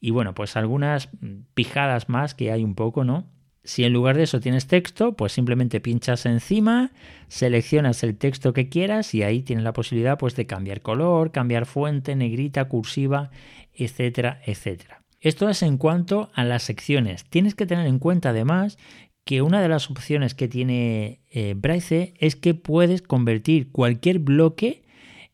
y 0.00 0.10
bueno, 0.10 0.34
pues 0.34 0.56
algunas 0.56 1.08
pijadas 1.54 2.08
más 2.08 2.34
que 2.34 2.52
hay 2.52 2.64
un 2.64 2.74
poco, 2.74 3.04
¿no? 3.04 3.26
Si 3.64 3.84
en 3.84 3.92
lugar 3.92 4.16
de 4.16 4.24
eso 4.24 4.40
tienes 4.40 4.66
texto, 4.66 5.12
pues 5.12 5.32
simplemente 5.32 5.80
pinchas 5.80 6.26
encima, 6.26 6.90
seleccionas 7.28 8.02
el 8.02 8.16
texto 8.16 8.52
que 8.52 8.68
quieras 8.68 9.14
y 9.14 9.22
ahí 9.22 9.42
tienes 9.42 9.64
la 9.64 9.72
posibilidad 9.72 10.18
pues 10.18 10.34
de 10.34 10.46
cambiar 10.46 10.82
color, 10.82 11.30
cambiar 11.30 11.66
fuente, 11.66 12.16
negrita, 12.16 12.64
cursiva, 12.64 13.30
etcétera, 13.72 14.40
etcétera. 14.44 15.02
Esto 15.20 15.48
es 15.48 15.62
en 15.62 15.78
cuanto 15.78 16.32
a 16.34 16.42
las 16.42 16.64
secciones. 16.64 17.24
Tienes 17.24 17.54
que 17.54 17.66
tener 17.66 17.86
en 17.86 18.00
cuenta 18.00 18.30
además 18.30 18.76
que 19.24 19.42
una 19.42 19.62
de 19.62 19.68
las 19.68 19.90
opciones 19.90 20.34
que 20.34 20.48
tiene 20.48 21.20
eh, 21.30 21.54
Braille 21.56 22.14
es 22.18 22.36
que 22.36 22.54
puedes 22.54 23.02
convertir 23.02 23.70
cualquier 23.70 24.18
bloque 24.18 24.82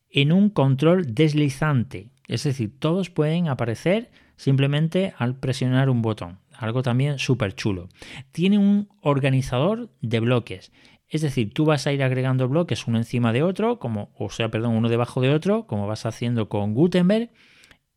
en 0.09 0.31
un 0.31 0.49
control 0.49 1.13
deslizante. 1.13 2.11
Es 2.27 2.43
decir, 2.43 2.77
todos 2.79 3.09
pueden 3.09 3.47
aparecer 3.47 4.11
simplemente 4.35 5.13
al 5.17 5.35
presionar 5.39 5.89
un 5.89 6.01
botón 6.01 6.39
algo 6.59 6.83
también 6.83 7.19
súper 7.19 7.55
chulo. 7.55 7.87
Tiene 8.31 8.57
un 8.57 8.89
organizador 9.01 9.89
de 10.01 10.19
bloques. 10.19 10.71
Es 11.07 11.21
decir, 11.21 11.53
tú 11.53 11.65
vas 11.65 11.87
a 11.87 11.93
ir 11.93 12.03
agregando 12.03 12.49
bloques 12.49 12.85
uno 12.85 12.97
encima 12.97 13.31
de 13.31 13.43
otro, 13.43 13.79
como, 13.79 14.11
o 14.15 14.29
sea, 14.29 14.51
perdón, 14.51 14.75
uno 14.75 14.89
debajo 14.89 15.21
de 15.21 15.33
otro, 15.33 15.65
como 15.67 15.87
vas 15.87 16.05
haciendo 16.05 16.49
con 16.49 16.73
Gutenberg. 16.73 17.31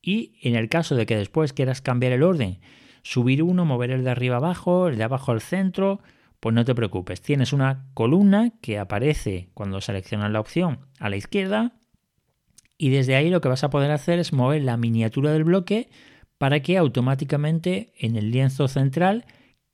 Y 0.01 0.39
en 0.43 0.55
el 0.55 0.69
caso 0.69 0.95
de 0.95 1.07
que 1.07 1.17
después 1.17 1.53
quieras 1.53 1.83
cambiar 1.83 2.13
el 2.13 2.23
orden, 2.23 2.61
subir 3.03 3.43
uno, 3.43 3.65
mover 3.65 3.91
el 3.91 4.05
de 4.05 4.11
arriba 4.11 4.37
abajo, 4.37 4.89
el 4.89 4.97
de 4.97 5.05
abajo 5.05 5.33
al 5.33 5.41
centro, 5.41 6.01
pues 6.41 6.55
no 6.55 6.65
te 6.65 6.75
preocupes. 6.75 7.21
Tienes 7.21 7.53
una 7.53 7.87
columna 7.95 8.53
que 8.61 8.79
aparece 8.79 9.51
cuando 9.55 9.81
seleccionas 9.81 10.31
la 10.31 10.41
opción 10.41 10.81
a 10.99 11.09
la 11.09 11.17
izquierda. 11.17 11.75
Y 12.79 12.91
desde 12.91 13.15
ahí 13.15 13.31
lo 13.31 13.41
que 13.41 13.49
vas 13.49 13.63
a 13.63 13.71
poder 13.71 13.91
hacer 13.93 14.19
es 14.19 14.33
mover 14.33 14.63
la 14.63 14.77
miniatura 14.77 15.33
del 15.33 15.45
bloque 15.45 15.89
para 16.39 16.61
que 16.61 16.79
automáticamente 16.79 17.93
en 17.97 18.17
el 18.17 18.33
lienzo 18.33 18.67
central 18.67 19.25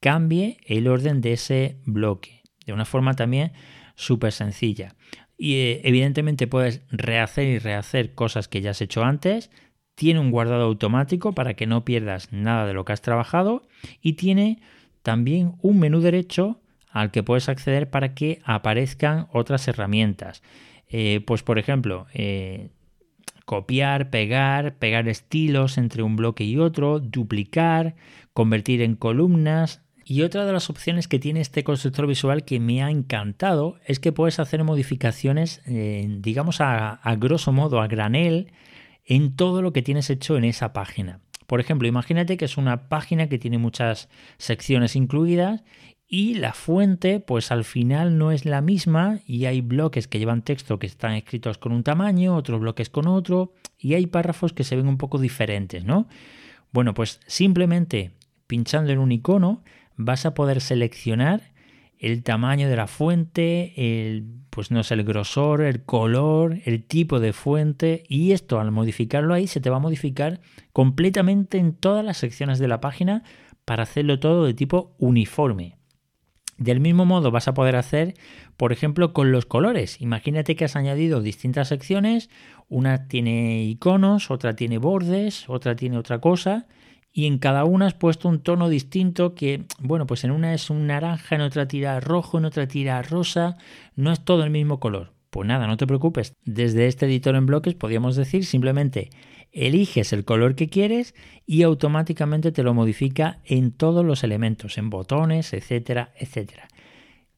cambie 0.01 0.59
el 0.67 0.89
orden 0.89 1.23
de 1.23 1.33
ese 1.33 1.81
bloque. 1.87 2.43
De 2.67 2.75
una 2.75 2.85
forma 2.85 3.15
también 3.15 3.53
súper 3.95 4.33
sencilla. 4.33 4.95
Y 5.39 5.55
eh, 5.55 5.81
evidentemente 5.85 6.47
puedes 6.47 6.83
rehacer 6.91 7.47
y 7.47 7.59
rehacer 7.59 8.15
cosas 8.15 8.49
que 8.49 8.61
ya 8.61 8.73
has 8.73 8.83
hecho 8.83 9.05
antes. 9.05 9.51
Tiene 9.99 10.21
un 10.21 10.31
guardado 10.31 10.63
automático 10.63 11.33
para 11.33 11.55
que 11.55 11.67
no 11.67 11.85
pierdas 11.85 12.33
nada 12.33 12.67
de 12.67 12.73
lo 12.73 12.85
que 12.85 12.93
has 12.93 13.03
trabajado. 13.03 13.65
Y 14.01 14.13
tiene 14.13 14.61
también 15.03 15.57
un 15.61 15.81
menú 15.81 15.99
derecho 15.99 16.61
al 16.89 17.11
que 17.11 17.25
puedes 17.25 17.49
acceder 17.49 17.91
para 17.91 18.15
que 18.15 18.39
aparezcan 18.45 19.27
otras 19.33 19.67
herramientas. 19.67 20.41
Eh, 20.89 21.21
pues 21.27 21.43
por 21.43 21.59
ejemplo, 21.59 22.07
eh, 22.15 22.69
copiar, 23.45 24.09
pegar, 24.11 24.77
pegar 24.77 25.09
estilos 25.09 25.79
entre 25.79 26.05
un 26.05 26.15
bloque 26.15 26.45
y 26.45 26.59
otro, 26.59 27.01
duplicar, 27.01 27.97
convertir 28.33 28.83
en 28.83 28.95
columnas. 28.95 29.83
Y 30.05 30.23
otra 30.23 30.47
de 30.47 30.53
las 30.53 30.71
opciones 30.71 31.09
que 31.09 31.19
tiene 31.19 31.41
este 31.41 31.65
constructor 31.65 32.07
visual 32.07 32.45
que 32.45 32.61
me 32.61 32.85
ha 32.85 32.91
encantado 32.93 33.81
es 33.85 33.99
que 33.99 34.13
puedes 34.13 34.39
hacer 34.39 34.63
modificaciones, 34.63 35.61
eh, 35.67 36.07
digamos 36.21 36.61
a, 36.61 36.93
a 36.93 37.17
grosso 37.17 37.51
modo, 37.51 37.81
a 37.81 37.89
granel, 37.89 38.53
en 39.09 39.35
todo 39.35 39.63
lo 39.63 39.73
que 39.73 39.83
tienes 39.83 40.11
hecho 40.11 40.37
en 40.37 40.45
esa 40.45 40.73
página. 40.73 41.21
Por 41.47 41.61
ejemplo, 41.61 41.89
imagínate 41.89 42.37
que 42.37 42.45
es 42.45 42.59
una 42.59 42.91
página 42.91 43.31
que 43.31 43.39
tiene 43.39 43.57
muchas 43.57 44.11
secciones 44.37 44.95
incluidas 44.95 45.65
y 46.07 46.35
la 46.35 46.53
fuente 46.53 47.19
pues 47.19 47.51
al 47.51 47.65
final 47.65 48.19
no 48.19 48.33
es 48.33 48.45
la 48.45 48.61
misma 48.61 49.21
y 49.27 49.47
hay 49.47 49.63
bloques 49.63 50.09
que 50.09 50.19
llevan 50.19 50.43
texto 50.43 50.79
que 50.79 50.87
están 50.87 51.15
escritos 51.15 51.57
con 51.57 51.73
un 51.73 51.85
tamaño, 51.85 52.37
otros 52.37 52.61
bloques 52.61 52.91
con 52.91 53.07
otro 53.07 53.55
y 53.79 53.95
hay 53.95 54.07
párrafos 54.07 54.53
que 54.53 54.65
se 54.65 54.77
ven 54.77 54.89
un 54.89 54.99
poco 54.99 55.19
diferentes, 55.19 55.85
¿no? 55.85 56.07
Bueno, 56.71 56.93
pues 56.93 57.21
simplemente 57.27 58.13
pinchando 58.47 58.93
en 58.93 58.99
un 58.99 59.11
icono 59.11 59.63
vas 59.97 60.27
a 60.27 60.35
poder 60.35 60.61
seleccionar 60.61 61.53
el 61.99 62.23
tamaño 62.23 62.69
de 62.69 62.77
la 62.77 62.87
fuente, 62.87 63.73
el 63.77 64.25
pues 64.51 64.71
no 64.71 64.83
sé, 64.83 64.95
el 64.95 65.05
grosor, 65.05 65.63
el 65.63 65.85
color, 65.85 66.59
el 66.65 66.83
tipo 66.83 67.21
de 67.21 67.33
fuente 67.33 68.03
y 68.09 68.33
esto 68.33 68.59
al 68.59 68.73
modificarlo 68.73 69.35
ahí 69.35 69.47
se 69.47 69.61
te 69.61 69.71
va 69.71 69.77
a 69.77 69.81
modificar 69.81 70.41
completamente 70.73 71.59
en 71.59 71.75
todas 71.75 72.05
las 72.05 72.17
secciones 72.17 72.59
de 72.59 72.67
la 72.67 72.81
página 72.81 73.23
para 73.65 73.85
hacerlo 73.85 74.19
todo 74.19 74.47
de 74.47 74.55
tipo 74.55 74.97
uniforme. 74.99 75.77
Del 76.57 76.81
mismo 76.81 77.05
modo 77.05 77.31
vas 77.31 77.47
a 77.47 77.55
poder 77.55 77.77
hacer, 77.77 78.15
por 78.57 78.73
ejemplo, 78.73 79.13
con 79.13 79.31
los 79.31 79.47
colores. 79.47 80.01
Imagínate 80.01 80.57
que 80.57 80.65
has 80.65 80.75
añadido 80.75 81.21
distintas 81.21 81.69
secciones, 81.69 82.29
una 82.69 83.07
tiene 83.07 83.63
iconos, 83.63 84.33
otra 84.33 84.57
tiene 84.57 84.79
bordes, 84.79 85.49
otra 85.49 85.77
tiene 85.77 85.99
otra 85.99 86.21
cosa, 86.21 86.67
y 87.13 87.27
en 87.27 87.39
cada 87.39 87.65
una 87.65 87.87
has 87.87 87.95
puesto 87.95 88.29
un 88.29 88.41
tono 88.41 88.69
distinto 88.69 89.35
que, 89.35 89.65
bueno, 89.81 90.07
pues 90.07 90.25
en 90.25 90.31
una 90.31 90.55
es 90.55 90.71
un 90.71 90.87
naranja, 90.87 91.35
en 91.35 91.41
otra 91.41 91.67
tira 91.67 92.01
rojo, 92.01 92.39
en 92.39 92.45
otra 92.45 92.69
tira 92.69 93.03
rosa, 93.03 93.57
no 93.97 94.13
es 94.13 94.25
todo 94.25 94.45
el 94.45 94.51
mismo 94.51 94.79
color. 94.79 95.13
Pues 95.31 95.47
nada, 95.47 95.67
no 95.67 95.77
te 95.77 95.87
preocupes. 95.87 96.35
Desde 96.45 96.87
este 96.87 97.07
editor 97.07 97.35
en 97.35 97.47
bloques 97.47 97.75
podríamos 97.75 98.17
decir 98.17 98.45
simplemente 98.45 99.11
eliges 99.53 100.13
el 100.13 100.25
color 100.25 100.55
que 100.55 100.69
quieres 100.69 101.15
y 101.47 101.63
automáticamente 101.63 102.53
te 102.53 102.63
lo 102.63 102.75
modifica 102.75 103.41
en 103.45 103.73
todos 103.73 104.05
los 104.05 104.25
elementos, 104.25 104.79
en 104.79 104.91
botones, 104.91 105.53
etcétera, 105.53 106.13
etcétera. 106.17 106.69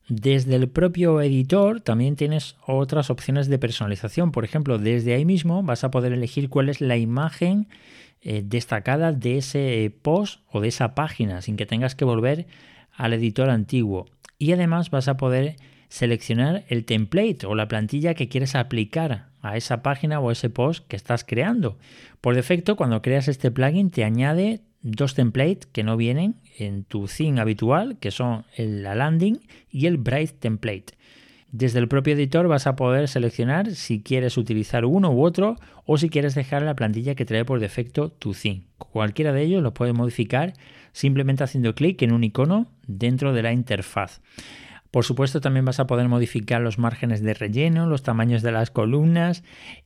Desde 0.08 0.56
el 0.56 0.68
propio 0.68 1.20
editor 1.20 1.80
también 1.80 2.16
tienes 2.16 2.56
otras 2.66 3.10
opciones 3.10 3.48
de 3.48 3.60
personalización. 3.60 4.32
Por 4.32 4.44
ejemplo, 4.44 4.76
desde 4.78 5.14
ahí 5.14 5.24
mismo 5.24 5.62
vas 5.62 5.84
a 5.84 5.92
poder 5.92 6.12
elegir 6.12 6.48
cuál 6.48 6.68
es 6.68 6.80
la 6.80 6.96
imagen 6.96 7.68
eh, 8.22 8.42
destacada 8.44 9.12
de 9.12 9.38
ese 9.38 9.92
post 10.02 10.40
o 10.50 10.60
de 10.60 10.68
esa 10.68 10.94
página 10.94 11.40
sin 11.42 11.56
que 11.56 11.66
tengas 11.66 11.94
que 11.94 12.04
volver 12.04 12.46
al 12.92 13.12
editor 13.12 13.50
antiguo. 13.50 14.06
Y 14.38 14.52
además 14.52 14.90
vas 14.90 15.08
a 15.08 15.16
poder 15.16 15.56
seleccionar 15.88 16.64
el 16.68 16.84
template 16.84 17.46
o 17.46 17.54
la 17.54 17.68
plantilla 17.68 18.14
que 18.14 18.28
quieres 18.28 18.54
aplicar 18.54 19.28
a 19.42 19.56
esa 19.56 19.82
página 19.82 20.20
o 20.20 20.30
ese 20.30 20.50
post 20.50 20.86
que 20.86 20.96
estás 20.96 21.24
creando. 21.24 21.78
Por 22.20 22.34
defecto, 22.34 22.76
cuando 22.76 23.02
creas 23.02 23.28
este 23.28 23.50
plugin 23.50 23.90
te 23.90 24.04
añade 24.04 24.60
dos 24.82 25.14
templates 25.14 25.66
que 25.66 25.82
no 25.82 25.96
vienen 25.96 26.36
en 26.58 26.84
tu 26.84 27.06
theme 27.06 27.40
habitual, 27.40 27.98
que 27.98 28.10
son 28.10 28.44
la 28.56 28.94
landing 28.94 29.40
y 29.70 29.86
el 29.86 29.96
bright 29.96 30.38
template. 30.38 30.94
Desde 31.52 31.80
el 31.80 31.88
propio 31.88 32.14
editor 32.14 32.46
vas 32.46 32.68
a 32.68 32.76
poder 32.76 33.08
seleccionar 33.08 33.74
si 33.74 34.02
quieres 34.02 34.36
utilizar 34.36 34.84
uno 34.84 35.10
u 35.10 35.24
otro 35.24 35.56
o 35.84 35.98
si 35.98 36.08
quieres 36.08 36.36
dejar 36.36 36.62
la 36.62 36.76
plantilla 36.76 37.16
que 37.16 37.24
trae 37.24 37.44
por 37.44 37.58
defecto 37.58 38.10
tu 38.10 38.34
theme. 38.34 38.62
Cualquiera 38.78 39.32
de 39.32 39.42
ellos 39.42 39.62
lo 39.62 39.74
puedes 39.74 39.94
modificar 39.94 40.52
simplemente 40.92 41.42
haciendo 41.42 41.74
clic 41.74 42.00
en 42.02 42.12
un 42.12 42.22
icono 42.22 42.68
dentro 42.86 43.32
de 43.32 43.42
la 43.42 43.52
interfaz. 43.52 44.20
Por 44.92 45.04
supuesto, 45.04 45.40
también 45.40 45.64
vas 45.64 45.78
a 45.78 45.86
poder 45.86 46.08
modificar 46.08 46.60
los 46.60 46.78
márgenes 46.78 47.22
de 47.22 47.34
relleno, 47.34 47.86
los 47.86 48.02
tamaños 48.02 48.42
de 48.42 48.50
las 48.50 48.70
columnas 48.70 49.44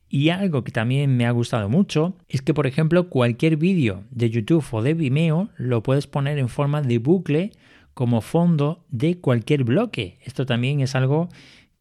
y 0.09 0.29
algo 0.29 0.63
que 0.63 0.71
también 0.71 1.15
me 1.15 1.27
ha 1.27 1.31
gustado 1.31 1.69
mucho 1.69 2.15
es 2.27 2.41
que, 2.41 2.55
por 2.55 2.65
ejemplo, 2.65 3.09
cualquier 3.09 3.57
vídeo 3.57 4.03
de 4.09 4.29
YouTube 4.29 4.65
o 4.71 4.81
de 4.81 4.95
Vimeo 4.95 5.49
lo 5.57 5.83
puedes 5.83 6.07
poner 6.07 6.39
en 6.39 6.49
forma 6.49 6.81
de 6.81 6.97
bucle 6.97 7.51
como 7.95 8.21
fondo 8.21 8.85
de 8.89 9.19
cualquier 9.19 9.63
bloque. 9.63 10.19
Esto 10.23 10.45
también 10.45 10.81
es 10.81 10.93
algo 10.93 11.29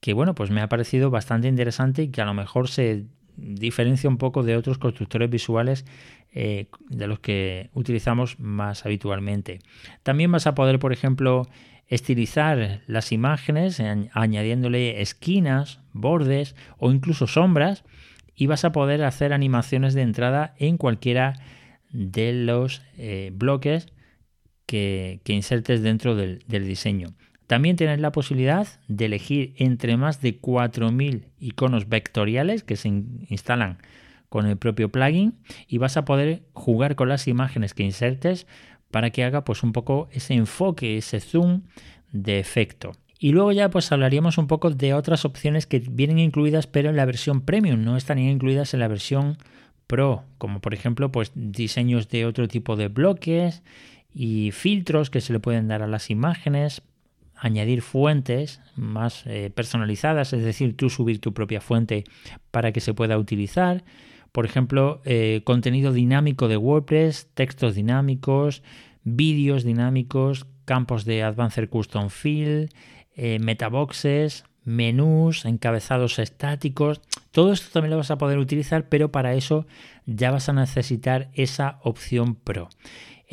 que, 0.01 0.15
bueno, 0.15 0.35
pues 0.35 0.51
me 0.51 0.63
ha 0.63 0.69
parecido 0.69 1.11
bastante 1.11 1.49
interesante 1.49 2.05
y 2.05 2.09
que 2.09 2.23
a 2.23 2.25
lo 2.25 2.33
mejor 2.33 2.69
se 2.69 3.05
diferencia 3.37 4.09
un 4.09 4.17
poco 4.17 4.45
de 4.45 4.57
otros 4.57 4.79
constructores 4.79 5.29
visuales 5.29 5.85
eh, 6.33 6.69
de 6.89 7.07
los 7.09 7.19
que 7.19 7.69
utilizamos 7.75 8.39
más 8.39 8.87
habitualmente. 8.87 9.59
También 10.05 10.31
vas 10.31 10.47
a 10.47 10.55
poder, 10.55 10.79
por 10.79 10.93
ejemplo, 10.93 11.49
estilizar 11.89 12.83
las 12.87 13.11
imágenes 13.11 13.83
añadiéndole 14.13 15.03
esquinas, 15.03 15.81
bordes 15.93 16.55
o 16.79 16.93
incluso 16.93 17.27
sombras 17.27 17.85
y 18.37 18.47
vas 18.47 18.65
a 18.65 18.73
poder 18.73 19.03
hacer 19.03 19.33
animaciones 19.33 19.95
de 19.95 20.03
entrada 20.03 20.55
en 20.59 20.77
cualquiera 20.77 21.35
de 21.91 22.33
los 22.33 22.83
eh, 22.99 23.31
bloques 23.35 23.89
que, 24.67 25.21
insertes 25.27 25.83
dentro 25.83 26.15
del, 26.15 26.41
diseño. 26.49 27.15
También 27.47 27.77
tienes 27.77 28.01
la 28.01 28.13
posibilidad 28.13 28.67
de 28.89 29.05
elegir 29.05 29.55
entre 29.59 29.97
más 29.97 30.23
de 30.23 30.41
4.000 30.41 31.25
iconos 31.39 31.89
vectoriales 31.89 32.65
que 32.65 32.77
se 32.77 32.89
instalan 32.89 33.79
con 34.29 34.47
el 34.47 34.57
propio 34.57 34.89
plugin 34.91 35.35
y 35.69 35.79
vas 35.79 35.97
a 35.97 36.05
poder 36.05 36.43
jugar 36.55 36.97
con 36.97 37.09
las 37.09 37.29
imágenes 37.29 37.75
que 37.75 37.83
insertes 37.83 38.47
para 38.91 39.11
que 39.11 39.25
haga 39.25 39.45
pues 39.45 39.63
un 39.63 39.73
poco 39.73 40.09
ese 40.13 40.35
enfoque, 40.35 40.97
ese 40.97 41.21
zoom 41.21 41.63
de 42.13 42.39
efecto. 42.39 42.93
Y 43.19 43.33
luego 43.33 43.53
ya 43.53 43.71
pues 43.71 43.93
hablaríamos 43.93 44.39
un 44.39 44.47
poco 44.47 44.71
de 44.71 44.95
otras 44.95 45.25
opciones 45.25 45.67
que 45.67 45.79
vienen 45.79 46.19
incluidas 46.19 46.67
pero 46.67 46.91
en 46.91 46.97
la 46.97 47.05
versión 47.05 47.43
premium, 47.43 47.85
no 47.85 47.97
están 47.97 48.19
incluidas 48.19 48.75
en 48.75 48.81
la 48.81 48.89
versión 48.89 49.37
pro, 49.87 50.25
como 50.39 50.61
por 50.61 50.75
ejemplo 50.75 51.13
pues 51.13 51.33
diseños 51.35 52.09
de 52.09 52.27
otro 52.27 52.49
tipo 52.49 52.77
de 52.77 52.89
bloques 52.89 53.63
y 54.15 54.53
filtros 54.53 55.11
que 55.11 55.21
se 55.21 55.33
le 55.33 55.41
pueden 55.41 55.69
dar 55.69 55.83
a 55.83 55.89
las 55.89 56.11
imágenes, 56.11 56.83
añadir 57.37 57.83
fuentes 57.83 58.61
más 58.77 59.25
eh, 59.27 59.51
personalizadas, 59.55 60.33
es 60.33 60.45
decir, 60.45 60.77
tú 60.77 60.89
subir 60.89 61.21
tu 61.21 61.35
propia 61.35 61.61
fuente 61.61 62.05
para 62.51 62.73
que 62.73 62.81
se 62.81 62.95
pueda 62.95 63.19
utilizar. 63.19 63.85
Por 64.33 64.47
ejemplo, 64.47 65.01
eh, 65.05 65.43
contenido 65.45 65.93
dinámico 65.93 66.49
de 66.49 66.57
WordPress, 66.57 67.29
textos 67.35 67.75
dinámicos, 67.75 68.63
vídeos 69.03 69.65
dinámicos, 69.65 70.47
campos 70.65 71.05
de 71.05 71.23
Advanced 71.23 71.69
Custom 71.69 72.09
Field, 72.09 72.71
eh, 73.17 73.39
metaboxes, 73.41 74.45
menús, 74.65 75.45
encabezados 75.45 76.19
estáticos. 76.19 77.01
Todo 77.31 77.53
esto 77.53 77.69
también 77.73 77.91
lo 77.91 77.99
vas 77.99 78.11
a 78.11 78.19
poder 78.19 78.39
utilizar, 78.39 78.89
pero 78.89 79.13
para 79.13 79.35
eso 79.35 79.67
ya 80.07 80.31
vas 80.31 80.49
a 80.49 80.53
necesitar 80.53 81.31
esa 81.35 81.79
opción 81.83 82.35
Pro. 82.35 82.71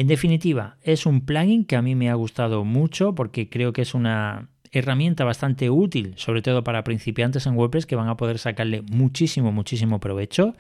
En 0.01 0.07
definitiva, 0.07 0.77
es 0.81 1.05
un 1.05 1.27
plugin 1.27 1.63
que 1.63 1.75
a 1.75 1.83
mí 1.83 1.93
me 1.93 2.09
ha 2.09 2.15
gustado 2.15 2.65
mucho 2.65 3.13
porque 3.13 3.49
creo 3.51 3.71
que 3.71 3.83
es 3.83 3.93
una 3.93 4.49
herramienta 4.71 5.25
bastante 5.25 5.69
útil, 5.69 6.13
sobre 6.15 6.41
todo 6.41 6.63
para 6.63 6.83
principiantes 6.83 7.45
en 7.45 7.55
WordPress 7.55 7.85
que 7.85 7.95
van 7.95 8.09
a 8.09 8.17
poder 8.17 8.39
sacarle 8.39 8.81
muchísimo, 8.81 9.51
muchísimo 9.51 9.99
provecho. 9.99 10.55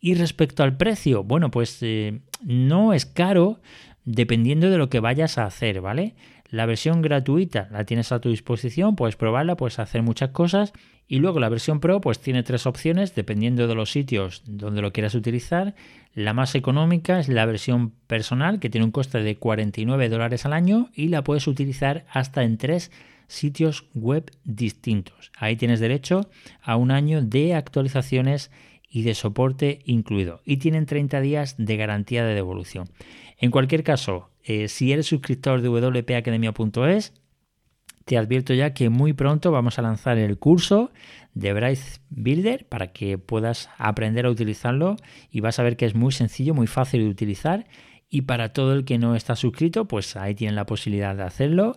Y 0.00 0.14
respecto 0.14 0.64
al 0.64 0.76
precio, 0.76 1.22
bueno, 1.22 1.52
pues 1.52 1.78
eh, 1.82 2.18
no 2.42 2.92
es 2.92 3.06
caro 3.06 3.60
dependiendo 4.04 4.68
de 4.70 4.78
lo 4.78 4.90
que 4.90 4.98
vayas 4.98 5.38
a 5.38 5.46
hacer, 5.46 5.80
¿vale? 5.80 6.16
La 6.48 6.66
versión 6.66 7.00
gratuita 7.00 7.68
la 7.70 7.84
tienes 7.84 8.10
a 8.10 8.20
tu 8.20 8.30
disposición, 8.30 8.96
puedes 8.96 9.14
probarla, 9.14 9.56
puedes 9.56 9.78
hacer 9.78 10.02
muchas 10.02 10.30
cosas 10.30 10.72
y 11.10 11.18
luego 11.18 11.40
la 11.40 11.48
versión 11.48 11.80
Pro 11.80 12.00
pues 12.00 12.20
tiene 12.20 12.44
tres 12.44 12.66
opciones 12.66 13.16
dependiendo 13.16 13.66
de 13.66 13.74
los 13.74 13.90
sitios 13.90 14.44
donde 14.46 14.80
lo 14.80 14.92
quieras 14.92 15.16
utilizar. 15.16 15.74
La 16.14 16.34
más 16.34 16.54
económica 16.54 17.18
es 17.18 17.28
la 17.28 17.44
versión 17.46 17.90
personal 18.06 18.60
que 18.60 18.70
tiene 18.70 18.84
un 18.84 18.92
coste 18.92 19.18
de 19.18 19.36
49 19.36 20.08
dólares 20.08 20.46
al 20.46 20.52
año 20.52 20.88
y 20.94 21.08
la 21.08 21.24
puedes 21.24 21.48
utilizar 21.48 22.06
hasta 22.12 22.44
en 22.44 22.58
tres 22.58 22.92
sitios 23.26 23.86
web 23.92 24.30
distintos. 24.44 25.32
Ahí 25.36 25.56
tienes 25.56 25.80
derecho 25.80 26.30
a 26.62 26.76
un 26.76 26.92
año 26.92 27.22
de 27.22 27.56
actualizaciones 27.56 28.52
y 28.88 29.02
de 29.02 29.14
soporte 29.14 29.80
incluido 29.86 30.42
y 30.44 30.58
tienen 30.58 30.86
30 30.86 31.20
días 31.20 31.56
de 31.58 31.76
garantía 31.76 32.24
de 32.24 32.36
devolución. 32.36 32.88
En 33.36 33.50
cualquier 33.50 33.82
caso, 33.82 34.30
eh, 34.44 34.68
si 34.68 34.92
eres 34.92 35.06
suscriptor 35.06 35.60
de 35.60 35.70
wpacademia.es, 35.70 37.19
te 38.10 38.18
advierto 38.18 38.54
ya 38.54 38.74
que 38.74 38.90
muy 38.90 39.12
pronto 39.12 39.52
vamos 39.52 39.78
a 39.78 39.82
lanzar 39.82 40.18
el 40.18 40.36
curso 40.36 40.90
de 41.32 41.52
Bryce 41.52 42.00
Builder 42.10 42.66
para 42.68 42.88
que 42.88 43.18
puedas 43.18 43.70
aprender 43.78 44.26
a 44.26 44.30
utilizarlo 44.30 44.96
y 45.30 45.38
vas 45.38 45.60
a 45.60 45.62
ver 45.62 45.76
que 45.76 45.86
es 45.86 45.94
muy 45.94 46.10
sencillo, 46.10 46.52
muy 46.52 46.66
fácil 46.66 47.04
de 47.04 47.08
utilizar. 47.08 47.68
Y 48.08 48.22
para 48.22 48.52
todo 48.52 48.72
el 48.72 48.84
que 48.84 48.98
no 48.98 49.14
está 49.14 49.36
suscrito, 49.36 49.84
pues 49.84 50.16
ahí 50.16 50.34
tienen 50.34 50.56
la 50.56 50.66
posibilidad 50.66 51.14
de 51.14 51.22
hacerlo 51.22 51.76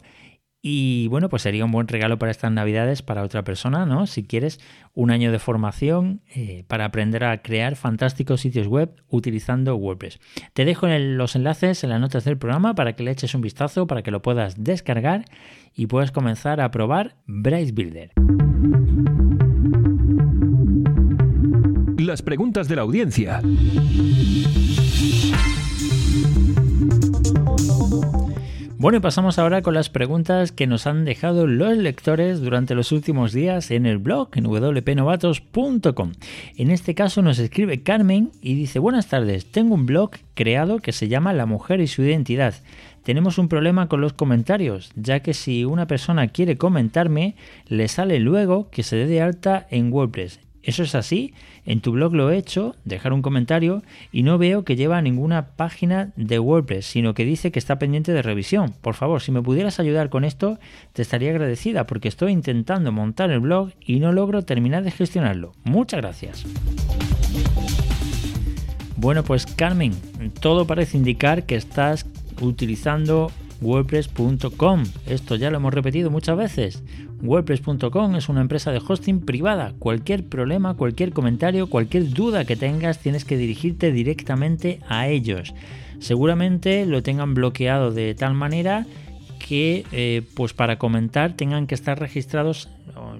y 0.65 1.09
bueno, 1.09 1.27
pues 1.27 1.41
sería 1.41 1.65
un 1.65 1.73
buen 1.73 1.89
regalo 1.89 2.17
para 2.17 2.31
estas 2.31 2.49
navidades 2.49 3.01
para 3.01 3.23
otra 3.23 3.43
persona, 3.43 3.85
¿no? 3.85 4.07
Si 4.07 4.23
quieres 4.23 4.61
un 4.93 5.11
año 5.11 5.33
de 5.33 5.37
formación 5.37 6.21
eh, 6.33 6.63
para 6.69 6.85
aprender 6.85 7.25
a 7.25 7.41
crear 7.41 7.75
fantásticos 7.75 8.39
sitios 8.39 8.67
web 8.67 8.95
utilizando 9.09 9.75
WordPress. 9.75 10.21
Te 10.53 10.63
dejo 10.63 10.87
los 10.87 11.35
enlaces 11.35 11.83
en 11.83 11.89
las 11.89 11.99
notas 11.99 12.23
del 12.23 12.37
programa 12.37 12.75
para 12.75 12.95
que 12.95 13.03
le 13.03 13.11
eches 13.11 13.35
un 13.35 13.41
vistazo, 13.41 13.87
para 13.87 14.03
que 14.03 14.11
lo 14.11 14.21
puedas 14.21 14.63
descargar 14.63 15.25
y 15.75 15.87
puedas 15.87 16.13
comenzar 16.13 16.61
a 16.61 16.71
probar 16.71 17.17
Bryce 17.25 17.73
Builder. 17.73 18.13
Las 21.97 22.21
preguntas 22.21 22.69
de 22.69 22.75
la 22.77 22.83
audiencia. 22.83 23.41
Bueno, 28.83 28.97
y 28.97 28.99
pasamos 28.99 29.39
ahora 29.39 29.61
con 29.61 29.75
las 29.75 29.87
preguntas 29.87 30.51
que 30.51 30.67
nos 30.67 30.87
han 30.87 31.05
dejado 31.05 31.47
los 31.47 31.77
lectores 31.77 32.41
durante 32.41 32.75
los 32.75 32.91
últimos 32.91 33.31
días 33.31 33.71
en 33.71 33.85
el 33.85 33.97
blog 33.97 34.29
en. 34.35 36.11
En 36.57 36.69
este 36.69 36.93
caso 36.93 37.21
nos 37.21 37.39
escribe 37.39 37.81
Carmen 37.81 38.31
y 38.41 38.55
dice, 38.55 38.79
buenas 38.79 39.07
tardes, 39.07 39.45
tengo 39.45 39.75
un 39.75 39.85
blog 39.85 40.11
creado 40.33 40.79
que 40.79 40.91
se 40.91 41.07
llama 41.07 41.31
La 41.31 41.45
mujer 41.45 41.79
y 41.79 41.87
su 41.87 42.01
identidad. 42.01 42.55
Tenemos 43.03 43.37
un 43.37 43.47
problema 43.47 43.87
con 43.87 44.01
los 44.01 44.11
comentarios, 44.11 44.91
ya 44.97 45.21
que 45.21 45.33
si 45.33 45.63
una 45.63 45.87
persona 45.87 46.27
quiere 46.27 46.57
comentarme, 46.57 47.37
le 47.69 47.87
sale 47.87 48.19
luego 48.19 48.69
que 48.69 48.83
se 48.83 48.97
dé 48.97 49.07
de 49.07 49.21
alta 49.21 49.65
en 49.69 49.93
WordPress. 49.93 50.41
¿Eso 50.63 50.83
es 50.83 50.95
así? 50.95 51.33
En 51.65 51.81
tu 51.81 51.91
blog 51.91 52.13
lo 52.13 52.31
he 52.31 52.37
hecho, 52.37 52.75
dejar 52.85 53.11
un 53.11 53.21
comentario 53.21 53.83
y 54.13 54.23
no 54.23 54.37
veo 54.37 54.63
que 54.63 54.77
lleva 54.77 55.01
ninguna 55.01 55.47
página 55.57 56.13
de 56.15 56.39
WordPress, 56.39 56.85
sino 56.85 57.13
que 57.13 57.25
dice 57.25 57.51
que 57.51 57.59
está 57.59 57.77
pendiente 57.77 58.13
de 58.13 58.21
revisión. 58.21 58.73
Por 58.81 58.95
favor, 58.95 59.21
si 59.21 59.31
me 59.31 59.41
pudieras 59.41 59.81
ayudar 59.81 60.09
con 60.09 60.23
esto, 60.23 60.59
te 60.93 61.01
estaría 61.01 61.31
agradecida 61.31 61.85
porque 61.85 62.07
estoy 62.07 62.31
intentando 62.31 62.93
montar 62.93 63.29
el 63.29 63.41
blog 63.41 63.71
y 63.85 63.99
no 63.99 64.13
logro 64.13 64.43
terminar 64.43 64.83
de 64.83 64.91
gestionarlo. 64.91 65.51
Muchas 65.65 65.99
gracias. 65.99 66.45
Bueno, 68.95 69.23
pues 69.23 69.45
Carmen, 69.45 69.91
todo 70.39 70.65
parece 70.65 70.97
indicar 70.97 71.43
que 71.43 71.55
estás 71.55 72.05
utilizando 72.39 73.31
WordPress.com. 73.61 74.83
Esto 75.07 75.35
ya 75.35 75.49
lo 75.49 75.57
hemos 75.57 75.73
repetido 75.73 76.09
muchas 76.09 76.37
veces. 76.37 76.83
WordPress.com 77.23 78.15
es 78.15 78.27
una 78.27 78.41
empresa 78.41 78.71
de 78.71 78.81
hosting 78.85 79.21
privada. 79.21 79.73
Cualquier 79.79 80.25
problema, 80.25 80.75
cualquier 80.75 81.13
comentario, 81.13 81.67
cualquier 81.67 82.09
duda 82.09 82.43
que 82.43 82.57
tengas, 82.57 82.99
tienes 82.99 83.23
que 83.23 83.37
dirigirte 83.37 83.93
directamente 83.93 84.81
a 84.89 85.07
ellos. 85.07 85.53
Seguramente 85.99 86.85
lo 86.85 87.01
tengan 87.01 87.33
bloqueado 87.33 87.91
de 87.91 88.13
tal 88.13 88.33
manera 88.33 88.85
que 89.39 89.85
eh, 89.93 90.21
pues 90.35 90.53
para 90.53 90.77
comentar 90.77 91.33
tengan 91.33 91.65
que 91.65 91.75
estar 91.75 91.97
registrados 91.97 92.69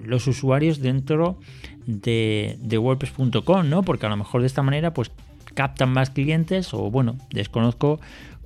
los 0.04 0.26
usuarios 0.26 0.80
dentro 0.80 1.38
de, 1.86 2.58
de 2.60 2.78
WordPress.com, 2.78 3.68
¿no? 3.68 3.82
Porque 3.82 4.04
a 4.06 4.10
lo 4.10 4.16
mejor 4.16 4.42
de 4.42 4.46
esta 4.46 4.62
manera 4.62 4.92
pues 4.92 5.10
captan 5.54 5.90
más 5.92 6.10
clientes 6.10 6.74
o 6.74 6.90
bueno, 6.90 7.16
desconozco 7.30 8.00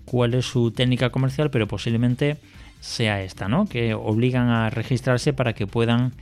cuál 0.05 0.35
es 0.35 0.47
su 0.47 0.71
técnica 0.71 1.11
comercial, 1.11 1.51
pero 1.51 1.67
posiblemente 1.67 2.37
sea 2.81 3.23
esta, 3.23 3.49
¿no? 3.49 3.67
Que 3.67 3.95
obligan 3.95 4.49
a 4.49 4.71
registrarse 4.71 5.33
para 5.33 5.55
que 5.55 5.67
puedan 5.67 6.13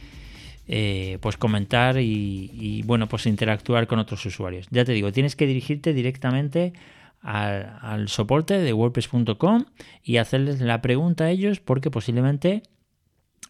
eh, 0.68 1.18
pues 1.20 1.36
comentar 1.36 1.96
y, 2.00 2.82
bueno, 2.86 3.08
pues 3.08 3.26
interactuar 3.26 3.86
con 3.86 3.98
otros 3.98 4.24
usuarios. 4.26 4.66
Ya 4.70 4.84
te 4.84 4.92
digo, 4.92 5.12
tienes 5.12 5.36
que 5.36 5.46
dirigirte 5.46 5.92
directamente 5.92 6.72
al, 7.20 7.78
al 7.80 8.08
soporte 8.08 8.58
de 8.58 8.72
WordPress.com 8.72 9.64
y 10.02 10.16
hacerles 10.16 10.60
la 10.60 10.82
pregunta 10.82 11.24
a 11.24 11.30
ellos 11.30 11.60
porque 11.60 11.90
posiblemente 11.90 12.62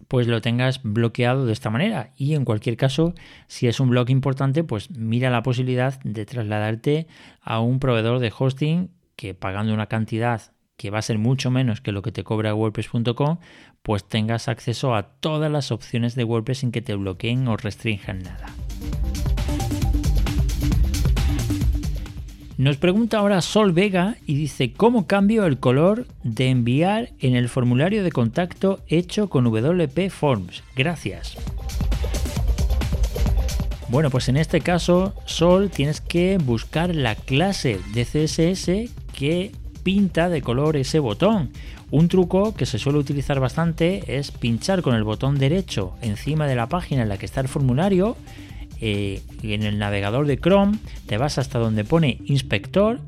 pues 0.09 0.27
lo 0.27 0.41
tengas 0.41 0.83
bloqueado 0.83 1.47
de 1.47 1.53
esta 1.53 1.71
manera 1.71 2.13
y 2.17 2.35
en 2.35 2.45
cualquier 2.45 2.77
caso 2.77 3.15
si 3.47 3.67
es 3.67 3.81
un 3.81 3.91
blog 3.91 4.11
importante 4.11 4.63
pues 4.63 4.91
mira 4.91 5.31
la 5.31 5.43
posibilidad 5.43 5.99
de 6.03 6.27
trasladarte 6.27 7.07
a 7.41 7.61
un 7.61 7.81
proveedor 7.81 8.19
de 8.19 8.33
hosting 8.37 8.91
que 9.17 9.35
pagando 9.35 9.73
una 9.73 9.87
cantidad 9.87 10.53
que 10.77 10.91
va 10.91 10.99
a 10.99 11.03
ser 11.03 11.19
mucho 11.19 11.51
menos 11.51 11.81
que 11.81 11.93
lo 11.93 12.03
que 12.03 12.13
te 12.13 12.25
cobra 12.25 12.55
WordPress.com, 12.55 13.39
pues 13.83 14.05
tengas 14.05 14.49
acceso 14.49 14.95
a 14.95 15.05
todas 15.05 15.51
las 15.51 15.73
opciones 15.73 16.15
de 16.15 16.25
WordPress 16.25 16.59
sin 16.59 16.73
que 16.73 16.83
te 16.83 16.95
bloqueen 16.95 17.49
o 17.49 17.57
restrinjan 17.57 18.23
nada. 18.23 18.47
Nos 22.59 22.79
pregunta 22.79 23.19
ahora 23.19 23.43
Sol 23.43 23.73
Vega 23.73 24.17
y 24.27 24.35
dice 24.35 24.73
cómo 24.73 25.07
cambio 25.07 25.45
el 25.45 25.59
color 25.59 26.07
de 26.23 26.49
enviar 26.49 27.11
en 27.21 27.37
el 27.37 27.51
formulario 27.51 28.03
de 28.03 28.11
contacto 28.11 28.81
hecho 28.89 29.29
con 29.29 29.45
WP 29.45 30.09
Forms. 30.09 30.63
Gracias. 30.75 31.37
Bueno, 33.89 34.11
pues 34.11 34.29
en 34.29 34.39
este 34.39 34.63
caso, 34.63 35.15
Sol, 35.27 35.71
tienes 35.71 36.01
que 36.01 36.39
buscar 36.39 36.95
la 36.95 37.15
clase 37.15 37.79
de 37.93 38.05
CSS 38.05 38.91
que 39.13 39.53
pinta 39.87 40.29
de 40.29 40.43
color 40.43 40.77
ese 40.77 40.99
botón. 40.99 41.51
Un 41.93 42.09
truco 42.09 42.57
que 42.57 42.67
se 42.67 42.77
suele 42.77 42.99
utilizar 42.99 43.39
bastante 43.39 44.19
es 44.19 44.33
pinchar 44.33 44.83
con 44.83 44.97
el 44.97 45.05
botón 45.05 45.39
derecho 45.39 45.95
encima 46.03 46.49
de 46.49 46.57
la 46.57 46.69
página 46.69 47.03
en 47.03 47.09
la 47.09 47.19
que 47.19 47.27
está 47.27 47.41
el 47.41 47.47
formulario. 47.47 48.17
Eh, 48.81 49.23
en 49.45 49.63
el 49.63 49.79
navegador 49.79 50.27
de 50.27 50.39
Chrome 50.39 50.79
te 51.07 51.19
vas 51.19 51.39
hasta 51.39 51.61
donde 51.61 51.85
pone 51.85 52.19
inspector 52.25 52.99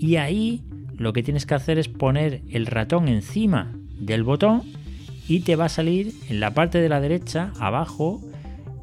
y 0.00 0.16
ahí 0.16 0.64
lo 0.96 1.12
que 1.12 1.22
tienes 1.22 1.46
que 1.46 1.54
hacer 1.54 1.78
es 1.78 1.86
poner 1.86 2.42
el 2.50 2.66
ratón 2.66 3.06
encima 3.06 3.72
del 4.00 4.24
botón 4.24 4.62
y 5.28 5.40
te 5.40 5.54
va 5.54 5.66
a 5.66 5.68
salir 5.68 6.12
en 6.28 6.40
la 6.40 6.54
parte 6.54 6.80
de 6.80 6.88
la 6.88 7.00
derecha 7.00 7.52
abajo 7.60 8.20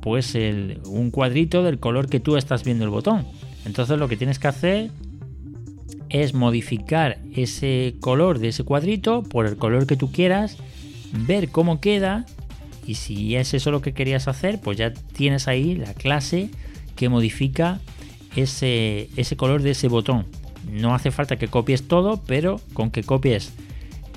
pues 0.02 0.34
un 0.86 1.12
cuadrito 1.12 1.62
del 1.62 1.80
color 1.80 2.08
que 2.08 2.22
tú 2.22 2.38
estás 2.38 2.64
viendo 2.64 2.86
el 2.86 2.90
botón. 2.90 3.28
Entonces 3.66 4.00
lo 4.00 4.08
que 4.08 4.16
tienes 4.16 4.40
que 4.40 4.48
hacer 4.48 4.92
es 6.14 6.36
modificar 6.36 7.18
ese 7.36 7.96
color 8.00 8.40
de 8.40 8.50
ese 8.50 8.64
cuadrito 8.64 9.24
por 9.24 9.48
el 9.48 9.58
color 9.58 9.88
que 9.88 9.98
tú 9.98 10.12
quieras, 10.12 10.58
ver 11.12 11.50
cómo 11.50 11.82
queda 11.82 12.26
y 12.86 12.96
si 12.96 13.36
es 13.36 13.54
eso 13.56 13.72
lo 13.72 13.82
que 13.82 13.94
querías 13.94 14.28
hacer, 14.28 14.62
pues 14.62 14.78
ya 14.78 14.94
tienes 14.94 15.48
ahí 15.48 15.76
la 15.76 15.96
clase 15.96 16.52
que 16.96 17.10
modifica 17.10 17.82
ese, 18.36 19.10
ese 19.18 19.36
color 19.36 19.64
de 19.64 19.72
ese 19.72 19.88
botón. 19.88 20.28
No 20.72 20.94
hace 20.94 21.10
falta 21.10 21.38
que 21.38 21.48
copies 21.48 21.88
todo, 21.88 22.22
pero 22.28 22.62
con 22.74 22.92
que 22.92 23.04
copies 23.04 23.54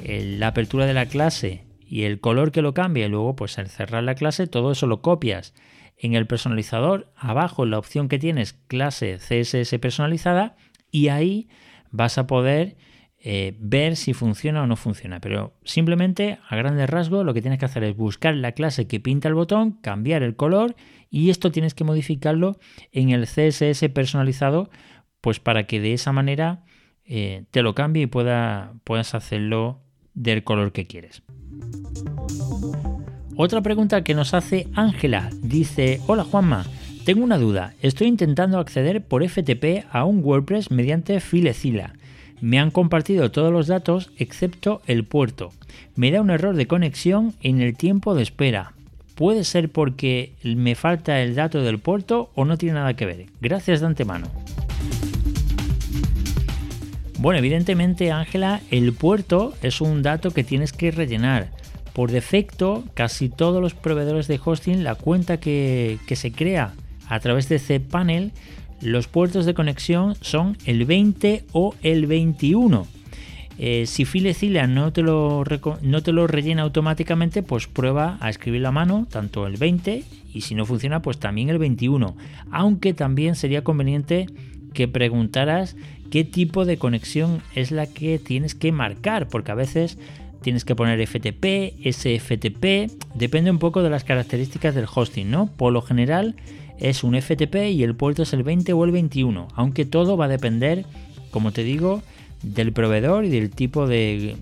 la 0.04 0.48
apertura 0.48 0.85
de 0.85 0.94
la 0.94 1.06
clase 1.06 1.64
y 1.88 2.02
el 2.02 2.20
color 2.20 2.52
que 2.52 2.62
lo 2.62 2.74
cambia 2.74 3.06
y 3.06 3.09
luego 3.09 3.35
pues 3.37 3.59
al 3.59 3.68
cerrar 3.68 4.02
la 4.02 4.14
clase 4.14 4.46
todo 4.46 4.72
eso 4.72 4.87
lo 4.87 5.00
copias 5.00 5.54
en 5.96 6.14
el 6.14 6.26
personalizador 6.26 7.11
abajo 7.16 7.64
en 7.64 7.70
la 7.70 7.78
opción 7.78 8.09
que 8.09 8.18
tienes 8.18 8.52
clase 8.52 9.18
CSS 9.18 9.78
personalizada 9.78 10.56
y 10.90 11.09
ahí 11.09 11.48
vas 11.90 12.18
a 12.18 12.27
poder 12.27 12.77
eh, 13.18 13.57
ver 13.59 13.96
si 13.96 14.12
funciona 14.12 14.62
o 14.62 14.66
no 14.66 14.77
funciona. 14.77 15.20
Pero 15.20 15.55
simplemente 15.64 16.38
a 16.49 16.57
grandes 16.57 16.88
rasgos 16.88 17.25
lo 17.25 17.35
que 17.35 17.40
tienes 17.40 17.59
que 17.59 17.64
hacer 17.64 17.83
es 17.85 17.96
buscar 17.96 18.35
la 18.35 18.53
clase 18.53 18.87
que 18.87 19.01
pinta 19.01 19.29
el 19.29 19.35
botón, 19.35 19.72
cambiar 19.72 20.22
el 20.22 20.37
color 20.37 20.77
y 21.11 21.31
esto 21.31 21.51
tienes 21.51 21.75
que 21.75 21.85
modificarlo 21.85 22.59
en 22.92 23.11
el 23.11 23.27
CSS 23.27 23.88
personalizado 23.92 24.70
pues 25.20 25.40
para 25.40 25.66
que 25.66 25.81
de 25.81 25.92
esa 25.92 26.12
manera 26.12 26.64
eh, 27.05 27.44
te 27.51 27.62
lo 27.62 27.75
cambie 27.75 28.05
y 28.05 28.07
pueda, 28.07 28.75
puedas 28.85 29.14
hacerlo 29.14 29.81
del 30.14 30.44
color 30.44 30.72
que 30.72 30.87
quieres. 30.87 31.22
Otra 33.37 33.61
pregunta 33.61 34.03
que 34.03 34.14
nos 34.14 34.35
hace 34.35 34.68
Ángela 34.75 35.31
dice, 35.42 36.01
hola 36.07 36.25
Juanma, 36.25 36.64
tengo 37.07 37.23
una 37.23 37.38
duda, 37.38 37.73
estoy 37.83 38.09
intentando 38.09 38.59
acceder 38.59 39.01
por 39.01 39.25
FTP 39.25 39.87
a 39.92 40.05
un 40.05 40.25
WordPress 40.25 40.73
mediante 40.73 41.21
Filecila. 41.21 41.92
Me 42.40 42.59
han 42.59 42.73
compartido 42.73 43.31
todos 43.31 43.53
los 43.53 43.69
datos 43.69 44.11
excepto 44.19 44.83
el 44.88 45.05
puerto. 45.05 45.53
Me 45.95 46.11
da 46.11 46.21
un 46.21 46.31
error 46.31 46.57
de 46.57 46.66
conexión 46.66 47.33
en 47.42 47.61
el 47.61 47.77
tiempo 47.77 48.16
de 48.16 48.25
espera. 48.25 48.73
¿Puede 49.14 49.45
ser 49.45 49.69
porque 49.69 50.33
me 50.42 50.75
falta 50.75 51.23
el 51.23 51.37
dato 51.37 51.62
del 51.62 51.79
puerto 51.79 52.33
o 52.35 52.45
no 52.45 52.59
tiene 52.59 52.75
nada 52.75 52.95
que 52.95 53.07
ver? 53.07 53.27
Gracias 53.40 53.79
de 53.79 53.87
antemano. 53.87 54.27
Bueno, 57.21 57.38
evidentemente, 57.38 58.11
Ángela, 58.11 58.62
el 58.73 58.92
puerto 58.92 59.55
es 59.62 59.81
un 59.81 60.03
dato 60.03 60.33
que 60.33 60.42
tienes 60.42 60.73
que 60.73 60.90
rellenar. 60.90 61.51
Por 61.92 62.11
defecto, 62.11 62.83
casi 62.95 63.29
todos 63.29 63.62
los 63.62 63.75
proveedores 63.75 64.27
de 64.27 64.40
hosting, 64.45 64.83
la 64.83 64.97
cuenta 64.97 65.37
que, 65.37 66.01
se 66.16 66.33
crea 66.33 66.75
a 67.09 67.21
través 67.21 67.49
de 67.49 67.59
cPanel, 67.59 68.33
los 68.81 69.09
puertos 69.09 69.47
de 69.47 69.55
conexión 69.55 70.14
son 70.21 70.57
el 70.66 70.85
20 70.85 71.45
o 71.53 71.75
el 71.83 72.07
21. 72.07 72.87
Eh, 73.59 73.85
si 73.87 74.05
Filecila 74.05 74.66
no 74.66 74.92
te, 74.92 75.01
lo 75.03 75.42
no 75.81 76.03
te 76.03 76.12
lo 76.12 76.27
rellena 76.27 76.62
automáticamente, 76.62 77.42
pues 77.42 77.66
prueba 77.66 78.19
a 78.21 78.29
escribir 78.29 78.61
la 78.61 78.71
mano, 78.71 79.07
tanto 79.11 79.47
el 79.47 79.57
20 79.57 80.05
y 80.35 80.40
si 80.42 80.55
no 80.55 80.66
funciona, 80.66 81.01
pues 81.01 81.19
también 81.19 81.49
el 81.49 81.59
21. 81.59 82.16
Aunque 82.51 82.92
también 82.92 83.35
sería 83.35 83.64
conveniente 83.64 84.27
que 84.75 84.88
preguntaras 84.88 85.75
qué 86.11 86.25
tipo 86.25 86.66
de 86.66 86.77
conexión 86.77 87.40
es 87.55 87.71
la 87.71 87.87
que 87.87 88.19
tienes 88.19 88.55
que 88.55 88.73
marcar, 88.73 89.29
porque 89.29 89.53
a 89.53 89.55
veces 89.55 89.99
tienes 90.42 90.66
que 90.66 90.77
poner 90.77 91.05
FTP, 91.07 91.81
SFTP, 91.83 92.92
depende 93.14 93.51
un 93.51 93.59
poco 93.59 93.83
de 93.83 93.88
las 93.88 94.05
características 94.05 94.75
del 94.75 94.87
hosting, 94.92 95.31
¿no? 95.31 95.47
Por 95.47 95.73
lo 95.73 95.81
general 95.81 96.37
es 96.79 97.05
un 97.05 97.21
FTP 97.21 97.71
y 97.73 97.83
el 97.83 97.95
puerto 97.95 98.23
es 98.23 98.33
el 98.33 98.43
20 98.43 98.73
o 98.73 98.85
el 98.85 98.91
21, 98.91 99.49
aunque 99.55 99.85
todo 99.85 100.17
va 100.17 100.27
a 100.27 100.29
depender, 100.29 100.85
como 101.31 101.53
te 101.53 101.62
digo, 101.62 102.03
del 102.43 102.73
proveedor 102.73 103.25
y 103.25 103.31
del 103.31 103.51
tipo 103.51 103.87
de 103.87 104.37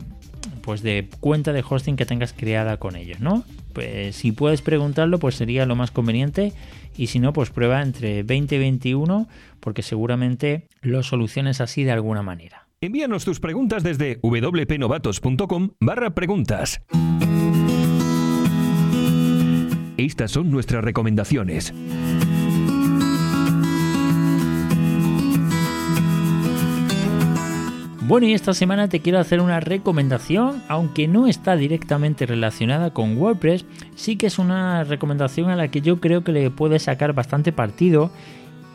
pues 0.63 0.83
de 0.83 1.09
cuenta 1.21 1.53
de 1.53 1.63
hosting 1.69 1.97
que 1.97 2.07
tengas 2.07 2.33
creada 2.33 2.79
con 2.79 2.97
ellos, 2.97 3.21
¿no? 3.21 3.45
Pues 3.73 4.17
si 4.17 4.33
puedes 4.33 4.63
preguntarlo, 4.63 5.19
pues 5.19 5.35
sería 5.35 5.67
lo 5.67 5.77
más 5.77 5.91
conveniente 5.91 6.53
y 6.97 7.09
si 7.09 7.19
no, 7.19 7.33
pues 7.33 7.51
prueba 7.51 7.83
entre 7.83 8.23
20 8.23 8.55
y 8.55 8.59
21 8.59 9.29
porque 9.61 9.83
seguramente 9.83 10.69
lo 10.81 11.03
soluciones 11.03 11.61
así 11.61 11.85
de 11.85 11.93
alguna 11.93 12.23
manera. 12.23 12.67
Envíanos 12.81 13.25
tus 13.25 13.41
preguntas 13.41 13.83
desde 13.83 14.19
wpnovatos.com 14.23 15.71
barra 15.81 16.15
preguntas. 16.15 16.83
Estas 19.97 20.33
son 20.33 20.51
nuestras 20.51 20.83
recomendaciones. 20.83 21.73
Bueno, 28.07 28.27
y 28.27 28.35
esta 28.35 28.53
semana 28.53 28.89
te 28.89 29.01
quiero 29.01 29.19
hacer 29.19 29.41
una 29.41 29.61
recomendación, 29.61 30.63
aunque 30.69 31.09
no 31.09 31.27
está 31.27 31.57
directamente 31.57 32.27
relacionada 32.27 32.91
con 32.91 33.17
WordPress, 33.17 33.65
sí 33.95 34.17
que 34.17 34.27
es 34.27 34.39
una 34.39 34.85
recomendación 34.85 35.49
a 35.49 35.57
la 35.57 35.69
que 35.69 35.81
yo 35.81 36.01
creo 36.01 36.23
que 36.23 36.33
le 36.33 36.51
puedes 36.51 36.83
sacar 36.83 37.15
bastante 37.15 37.51
partido. 37.51 38.11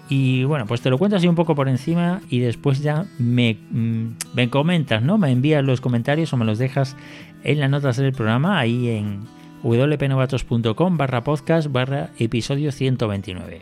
Y 0.10 0.46
bueno, 0.46 0.66
pues 0.66 0.82
te 0.82 0.90
lo 0.90 0.98
cuento 0.98 1.16
así 1.16 1.28
un 1.28 1.36
poco 1.36 1.54
por 1.54 1.70
encima 1.70 2.22
y 2.30 2.40
después 2.40 2.82
ya 2.82 3.06
me, 3.20 3.60
mm, 3.70 4.06
me 4.34 4.50
comentas, 4.50 5.04
¿no? 5.04 5.20
Me 5.20 5.32
envías 5.32 5.64
los 5.64 5.80
comentarios 5.80 6.34
o 6.34 6.38
me 6.38 6.46
los 6.46 6.58
dejas 6.58 6.96
en 7.44 7.60
las 7.60 7.70
notas 7.70 7.98
del 7.98 8.14
programa, 8.14 8.58
ahí 8.58 8.90
en 8.90 9.20
wpnovatos.com 9.64 10.98
barra 10.98 11.24
podcast 11.24 11.72
barra 11.72 12.12
episodio 12.18 12.72
129. 12.72 13.62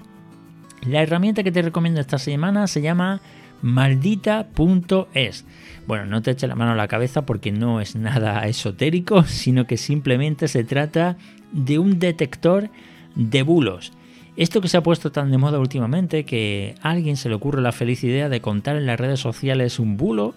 La 0.86 1.02
herramienta 1.02 1.44
que 1.44 1.52
te 1.52 1.62
recomiendo 1.62 2.00
esta 2.00 2.18
semana 2.18 2.68
se 2.68 2.82
llama 2.82 3.22
maldita.es. 3.62 5.46
Bueno, 5.88 6.06
no 6.06 6.22
te 6.22 6.32
eche 6.32 6.48
la 6.48 6.56
mano 6.56 6.72
a 6.72 6.76
la 6.76 6.88
cabeza 6.88 7.26
porque 7.26 7.52
no 7.52 7.82
es 7.82 7.96
nada 7.96 8.42
esotérico, 8.48 9.24
sino 9.24 9.66
que 9.66 9.78
simplemente 9.78 10.48
se 10.48 10.64
trata 10.64 11.18
de 11.52 11.80
un 11.80 12.00
detector 12.00 12.70
de 13.16 13.44
bulos. 13.44 13.94
Esto 14.36 14.62
que 14.62 14.68
se 14.68 14.78
ha 14.78 14.84
puesto 14.84 15.12
tan 15.12 15.32
de 15.32 15.40
moda 15.40 15.58
últimamente 15.60 16.24
que 16.24 16.76
a 16.84 16.92
alguien 16.92 17.18
se 17.18 17.28
le 17.28 17.36
ocurre 17.36 17.60
la 17.60 17.72
feliz 17.72 18.04
idea 18.04 18.30
de 18.30 18.40
contar 18.40 18.76
en 18.76 18.86
las 18.86 19.00
redes 19.00 19.20
sociales 19.20 19.80
un 19.80 19.98
bulo 19.98 20.36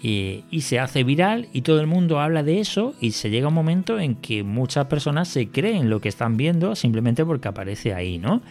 y, 0.00 0.44
se 0.60 0.78
hace 0.78 1.02
viral 1.02 1.48
y 1.52 1.62
todo 1.62 1.80
el 1.80 1.86
mundo 1.86 2.20
habla 2.20 2.42
de 2.42 2.60
eso 2.60 2.94
y 3.00 3.12
se 3.12 3.30
llega 3.30 3.48
un 3.48 3.54
momento 3.54 3.98
en 3.98 4.14
que 4.14 4.42
muchas 4.42 4.86
personas 4.86 5.28
se 5.28 5.48
creen 5.48 5.90
lo 5.90 6.00
que 6.00 6.08
están 6.08 6.36
viendo 6.36 6.76
simplemente 6.76 7.24
porque 7.24 7.48
aparece 7.48 7.94
ahí, 7.94 8.18
¿no? 8.18 8.42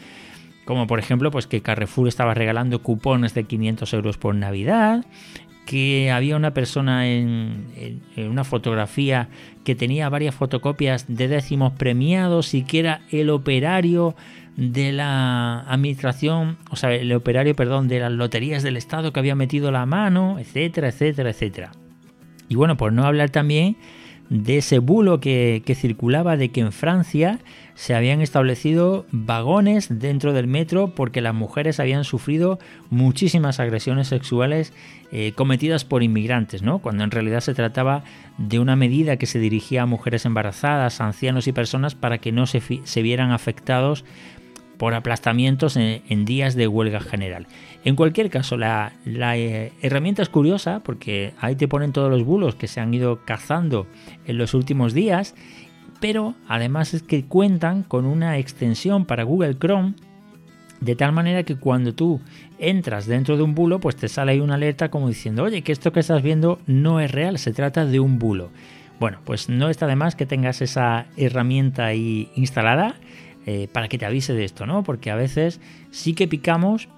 Como 0.66 0.88
por 0.88 1.00
ejemplo, 1.00 1.32
pues 1.32 1.48
que 1.48 1.62
Carrefour 1.62 2.10
estaba 2.10 2.34
regalando 2.34 2.82
cupones 2.82 3.34
de 3.34 3.46
500 3.46 3.94
euros 3.94 4.18
por 4.18 4.36
Navidad, 4.36 5.06
que 5.66 6.12
había 6.12 6.36
una 6.36 6.54
persona 6.54 7.08
en, 7.08 7.68
una 8.18 8.44
fotografía 8.44 9.30
que 9.64 9.76
tenía 9.76 10.10
varias 10.10 10.36
fotocopias 10.36 11.06
de 11.08 11.28
décimos 11.28 11.74
premiados 11.74 12.54
y 12.54 12.64
que 12.64 12.80
era 12.80 13.02
el 13.12 13.30
operario 13.30 14.16
de 14.58 14.92
la 14.92 15.62
administración, 15.62 16.58
o 16.72 16.76
sea, 16.76 16.94
el 16.94 17.14
operario, 17.14 17.56
perdón, 17.56 17.88
de 17.88 18.00
las 18.00 18.12
loterías 18.12 18.64
del 18.64 18.76
Estado 18.76 19.14
que 19.14 19.20
había 19.20 19.36
metido 19.36 19.72
la 19.72 19.86
mano, 19.86 20.40
etcétera, 20.40 20.90
etcétera, 20.90 21.30
etcétera. 21.30 21.72
Y 22.50 22.56
bueno, 22.56 22.76
por 22.76 22.92
no 22.92 23.06
hablar 23.06 23.30
también 23.30 23.78
de 24.30 24.58
ese 24.58 24.80
bulo 24.80 25.20
que, 25.20 25.62
circulaba 25.76 26.38
de 26.38 26.50
que 26.50 26.62
en 26.62 26.72
Francia 26.72 27.40
se 27.76 27.94
habían 27.94 28.22
establecido 28.22 29.06
vagones 29.12 29.88
dentro 30.00 30.34
del 30.34 30.48
metro 30.48 30.94
porque 30.96 31.22
las 31.22 31.36
mujeres 31.36 31.80
habían 31.80 32.04
sufrido 32.04 32.60
muchísimas 32.90 33.60
agresiones 33.60 34.08
sexuales 34.08 34.74
eh, 35.12 35.32
cometidas 35.36 35.86
por 35.86 36.04
inmigrantes, 36.04 36.64
¿no? 36.64 36.80
cuando 36.80 37.04
en 37.04 37.12
realidad 37.12 37.40
se 37.40 37.54
trataba 37.54 38.04
de 38.38 38.60
una 38.60 38.76
medida 38.76 39.18
que 39.18 39.28
se 39.28 39.40
dirigía 39.40 39.84
a 39.84 39.86
mujeres 39.86 40.26
embarazadas, 40.26 41.00
ancianos 41.00 41.48
y 41.48 41.54
personas 41.54 41.96
para 41.96 42.18
que 42.18 42.32
no 42.32 42.48
se, 42.48 42.62
se 42.84 43.02
vieran 43.02 43.32
afectados 43.32 44.04
por 44.78 44.94
aplastamientos 44.94 45.76
en, 45.76 46.26
días 46.26 46.56
de 46.56 46.68
huelga 46.68 47.00
general. 47.00 47.48
En 47.84 47.96
cualquier 47.96 48.30
caso, 48.30 48.58
la, 48.58 48.94
eh, 49.06 49.74
herramienta 49.82 50.22
es 50.22 50.30
curiosa 50.30 50.82
porque 50.84 51.34
ahí 51.40 51.56
te 51.56 51.68
ponen 51.68 51.94
todos 51.94 52.10
los 52.10 52.24
bulos 52.24 52.56
que 52.56 52.68
se 52.68 52.80
han 52.80 52.94
ido 52.94 53.26
cazando 53.26 53.88
en 54.26 54.38
los 54.38 54.54
últimos 54.54 54.94
días, 54.94 55.36
pero 56.00 56.36
además 56.48 56.94
es 56.94 57.04
que 57.04 57.26
cuentan 57.26 57.84
con 57.84 58.06
una 58.06 58.38
extensión 58.38 59.06
para 59.06 59.24
Google 59.24 59.58
Chrome 59.58 59.96
de 60.80 60.96
tal 60.96 61.12
manera 61.12 61.42
que 61.44 61.56
cuando 61.56 61.96
tú 61.96 62.22
entras 62.60 63.08
dentro 63.08 63.36
de 63.36 63.44
un 63.44 63.56
bulo, 63.56 63.80
pues 63.80 63.96
te 63.96 64.08
sale 64.08 64.34
ahí 64.34 64.40
una 64.40 64.56
alerta 64.56 64.90
como 64.90 65.08
diciendo, 65.08 65.44
oye, 65.44 65.64
que 65.64 65.72
esto 65.72 65.92
que 65.92 66.02
estás 66.02 66.22
viendo 66.22 66.60
no 66.68 67.00
es 67.00 67.12
real, 67.12 67.40
se 67.40 67.52
trata 67.52 67.86
de 67.86 68.00
un 68.00 68.20
bulo. 68.20 68.52
Bueno, 69.00 69.20
pues 69.26 69.50
no 69.50 69.70
está 69.70 69.88
de 69.88 69.96
más 69.96 70.16
que 70.16 70.26
tengas 70.26 70.62
esa 70.62 71.06
herramienta 71.18 71.86
ahí 71.86 72.30
instalada 72.36 72.96
eh, 73.50 73.70
para 73.72 73.88
que 73.88 73.98
te 73.98 74.06
avise 74.06 74.34
de 74.34 74.44
esto, 74.44 74.66
¿no? 74.66 74.84
Porque 74.84 75.10
a 75.10 75.16
veces 75.16 75.62
sí 75.90 76.14
que 76.14 76.28
picamos 76.28 76.90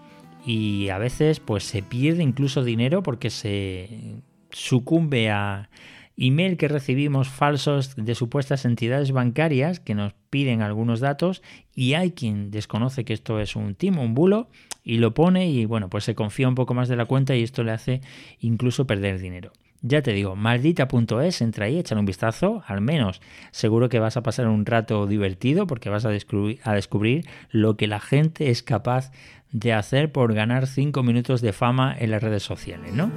y 0.44 0.90
a 0.90 0.98
veces 0.98 1.40
pues 1.40 1.64
se 1.64 1.84
pierde 1.84 2.24
incluso 2.24 2.64
dinero 2.64 3.04
porque 3.04 3.30
se 3.30 4.16
sucumbe 4.50 5.30
a 5.30 5.70
email 6.18 6.58
que 6.58 6.68
recibimos 6.68 7.30
falsos 7.30 7.96
de 7.96 8.16
supuestas 8.16 8.66
entidades 8.66 9.12
bancarias 9.12 9.80
que 9.80 9.94
nos 9.94 10.14
piden 10.32 10.64
algunos 10.64 11.02
datos 11.02 11.44
y 11.76 11.94
hay 11.94 12.14
quien 12.14 12.50
desconoce 12.50 13.06
que 13.06 13.14
esto 13.14 13.40
es 13.40 13.56
un 13.56 13.76
timo, 13.76 14.02
un 14.02 14.16
bulo 14.16 14.50
y 14.84 14.98
lo 14.98 15.14
pone 15.14 15.52
y 15.52 15.66
bueno, 15.66 15.88
pues 15.88 16.04
se 16.04 16.16
confía 16.16 16.48
un 16.48 16.56
poco 16.56 16.74
más 16.74 16.90
de 16.90 16.96
la 16.96 17.06
cuenta 17.06 17.36
y 17.36 17.44
esto 17.44 17.64
le 17.64 17.74
hace 17.74 18.02
incluso 18.40 18.88
perder 18.88 19.20
dinero. 19.20 19.52
Ya 19.82 20.02
te 20.02 20.12
digo, 20.12 20.36
maldita.es, 20.36 21.42
entra 21.42 21.66
ahí, 21.66 21.80
échale 21.80 22.00
un 22.00 22.06
vistazo, 22.06 22.64
al 22.68 22.82
menos 22.82 23.22
seguro 23.52 23.88
que 23.88 24.00
vas 24.00 24.18
a 24.18 24.24
pasar 24.24 24.48
un 24.48 24.66
rato 24.66 25.08
divertido 25.08 25.68
porque 25.68 25.90
vas 25.90 26.04
a 26.04 26.10
descubrir, 26.10 26.60
a 26.64 26.74
descubrir 26.74 27.26
lo 27.50 27.78
que 27.78 27.88
la 27.88 28.02
gente 28.02 28.50
es 28.50 28.62
capaz 28.62 29.12
de 29.52 29.72
hacer 29.72 30.12
por 30.12 30.34
ganar 30.34 30.68
5 30.68 31.02
minutos 31.02 31.42
de 31.42 31.54
fama 31.54 31.96
en 31.98 32.12
las 32.12 32.22
redes 32.22 32.44
sociales, 32.44 32.94
¿no? 32.94 33.10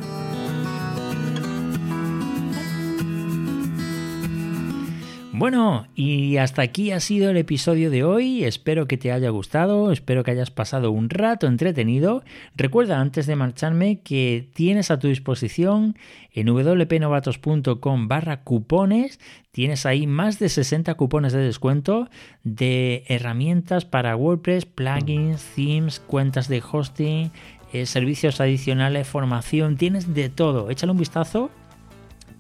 Bueno, 5.43 5.89
y 5.97 6.37
hasta 6.37 6.63
aquí 6.63 6.93
ha 6.93 7.01
sido 7.01 7.29
el 7.29 7.37
episodio 7.37 7.91
de 7.91 8.05
hoy. 8.05 8.45
Espero 8.45 8.87
que 8.87 8.97
te 8.97 9.11
haya 9.11 9.29
gustado, 9.31 9.91
espero 9.91 10.23
que 10.23 10.31
hayas 10.31 10.53
pasado 10.53 10.93
un 10.93 11.11
rato 11.11 11.49
entretenido. 11.49 12.23
Recuerda 12.55 13.01
antes 13.01 13.27
de 13.27 13.35
marcharme 13.35 14.03
que 14.03 14.49
tienes 14.55 14.93
a 14.93 15.01
tu 15.01 15.09
disposición 15.09 15.97
en 16.33 16.47
wpnovatos.com 16.47 18.07
barra 18.07 18.45
cupones. 18.45 19.19
Tienes 19.51 19.85
ahí 19.85 20.07
más 20.07 20.39
de 20.39 20.49
60 20.49 20.95
cupones 20.95 21.33
de 21.33 21.41
descuento 21.41 22.09
de 22.45 23.03
herramientas 23.09 23.85
para 23.85 24.15
WordPress, 24.15 24.65
plugins, 24.65 25.43
themes, 25.57 25.99
cuentas 25.99 26.47
de 26.47 26.63
hosting, 26.71 27.33
eh, 27.73 27.87
servicios 27.87 28.41
adicionales, 28.41 29.09
formación. 29.09 29.77
Tienes 29.77 30.15
de 30.15 30.29
todo. 30.29 30.71
Échale 30.71 30.93
un 30.93 30.99
vistazo 30.99 31.51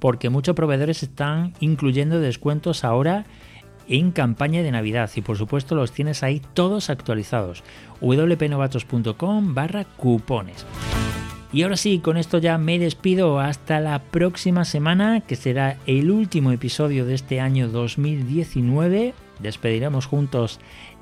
porque 0.03 0.31
muchos 0.31 0.57
proveedores 0.57 1.05
están 1.05 1.55
incluyendo 1.61 2.19
descuentos 2.19 2.83
ahora 2.83 3.25
en 3.87 4.11
campaña 4.11 4.61
de 4.65 4.73
Navidad 4.73 5.09
y 5.15 5.21
por 5.21 5.39
supuesto 5.39 5.77
los 5.77 5.93
tienes 5.93 6.25
ahí 6.25 6.43
todos 6.55 6.91
actualizados. 6.91 7.63
wpnovatos.com 8.01 9.55
barra 9.55 9.85
cupones. 9.85 10.67
Y 11.53 11.63
ahora 11.63 11.77
sí, 11.77 12.01
con 12.01 12.17
esto 12.17 12.39
ya 12.39 12.59
me 12.59 12.81
despido 12.81 13.39
hasta 13.39 13.79
la 13.79 14.01
próxima 14.01 14.65
semana, 14.65 15.21
que 15.21 15.37
será 15.37 15.77
el 15.87 16.11
último 16.11 16.51
episodio 16.51 17.07
de 17.07 17.15
este 17.15 17.39
año 17.39 17.69
2019. 17.69 19.15
Despediremos 19.39 20.07
juntos 20.07 20.59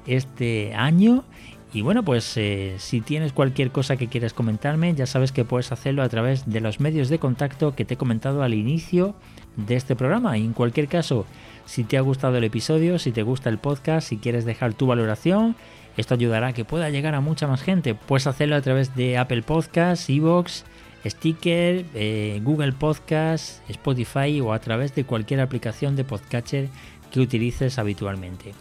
este 0.06 0.74
año 0.74 1.24
y 1.72 1.82
bueno, 1.82 2.02
pues 2.04 2.36
eh, 2.36 2.74
si 2.78 3.00
tienes 3.00 3.32
cualquier 3.32 3.70
cosa 3.70 3.96
que 3.96 4.08
quieras 4.08 4.34
comentarme, 4.34 4.94
ya 4.94 5.06
sabes 5.06 5.30
que 5.30 5.44
puedes 5.44 5.70
hacerlo 5.70 6.02
a 6.02 6.08
través 6.08 6.50
de 6.50 6.60
los 6.60 6.80
medios 6.80 7.08
de 7.08 7.20
contacto 7.20 7.76
que 7.76 7.84
te 7.84 7.94
he 7.94 7.96
comentado 7.96 8.42
al 8.42 8.54
inicio 8.54 9.14
de 9.56 9.76
este 9.76 9.94
programa. 9.94 10.36
Y 10.36 10.44
en 10.44 10.52
cualquier 10.52 10.88
caso, 10.88 11.26
si 11.66 11.84
te 11.84 11.96
ha 11.96 12.00
gustado 12.00 12.36
el 12.38 12.44
episodio, 12.44 12.98
si 12.98 13.12
te 13.12 13.22
gusta 13.22 13.50
el 13.50 13.58
podcast, 13.58 14.08
si 14.08 14.16
quieres 14.16 14.44
dejar 14.44 14.74
tu 14.74 14.86
valoración, 14.86 15.54
esto 15.96 16.14
ayudará 16.14 16.48
a 16.48 16.52
que 16.52 16.64
pueda 16.64 16.90
llegar 16.90 17.14
a 17.14 17.20
mucha 17.20 17.46
más 17.46 17.62
gente. 17.62 17.94
Puedes 17.94 18.26
hacerlo 18.26 18.56
a 18.56 18.62
través 18.62 18.96
de 18.96 19.16
Apple 19.16 19.42
Podcasts, 19.42 20.10
Evox, 20.10 20.64
Sticker, 21.06 21.84
eh, 21.94 22.40
Google 22.42 22.72
Podcasts, 22.72 23.62
Spotify 23.68 24.40
o 24.40 24.52
a 24.52 24.58
través 24.58 24.94
de 24.94 25.04
cualquier 25.04 25.40
aplicación 25.40 25.94
de 25.94 26.04
podcatcher 26.04 26.68
que 27.10 27.20
utilices 27.20 27.78
habitualmente. 27.78 28.54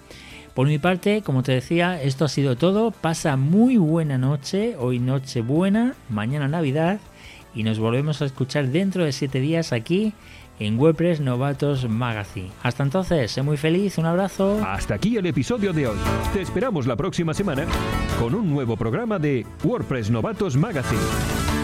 Por 0.53 0.67
mi 0.67 0.77
parte, 0.77 1.21
como 1.21 1.43
te 1.43 1.53
decía, 1.53 2.01
esto 2.01 2.25
ha 2.25 2.29
sido 2.29 2.55
todo. 2.55 2.91
Pasa 2.91 3.37
muy 3.37 3.77
buena 3.77 4.17
noche, 4.17 4.75
hoy 4.77 4.99
noche 4.99 5.41
buena, 5.41 5.95
mañana 6.09 6.47
Navidad 6.47 6.99
y 7.55 7.63
nos 7.63 7.79
volvemos 7.79 8.21
a 8.21 8.25
escuchar 8.25 8.67
dentro 8.67 9.03
de 9.05 9.11
7 9.11 9.39
días 9.39 9.73
aquí 9.73 10.13
en 10.59 10.77
WordPress 10.77 11.21
Novatos 11.21 11.87
Magazine. 11.89 12.51
Hasta 12.63 12.83
entonces, 12.83 13.31
sé 13.31 13.41
muy 13.41 13.57
feliz, 13.57 13.97
un 13.97 14.05
abrazo. 14.05 14.59
Hasta 14.65 14.95
aquí 14.95 15.17
el 15.17 15.25
episodio 15.25 15.73
de 15.73 15.87
hoy. 15.87 15.97
Te 16.33 16.41
esperamos 16.41 16.85
la 16.85 16.95
próxima 16.95 17.33
semana 17.33 17.65
con 18.19 18.35
un 18.35 18.49
nuevo 18.49 18.75
programa 18.75 19.19
de 19.19 19.45
WordPress 19.63 20.09
Novatos 20.11 20.57
Magazine. 20.57 21.58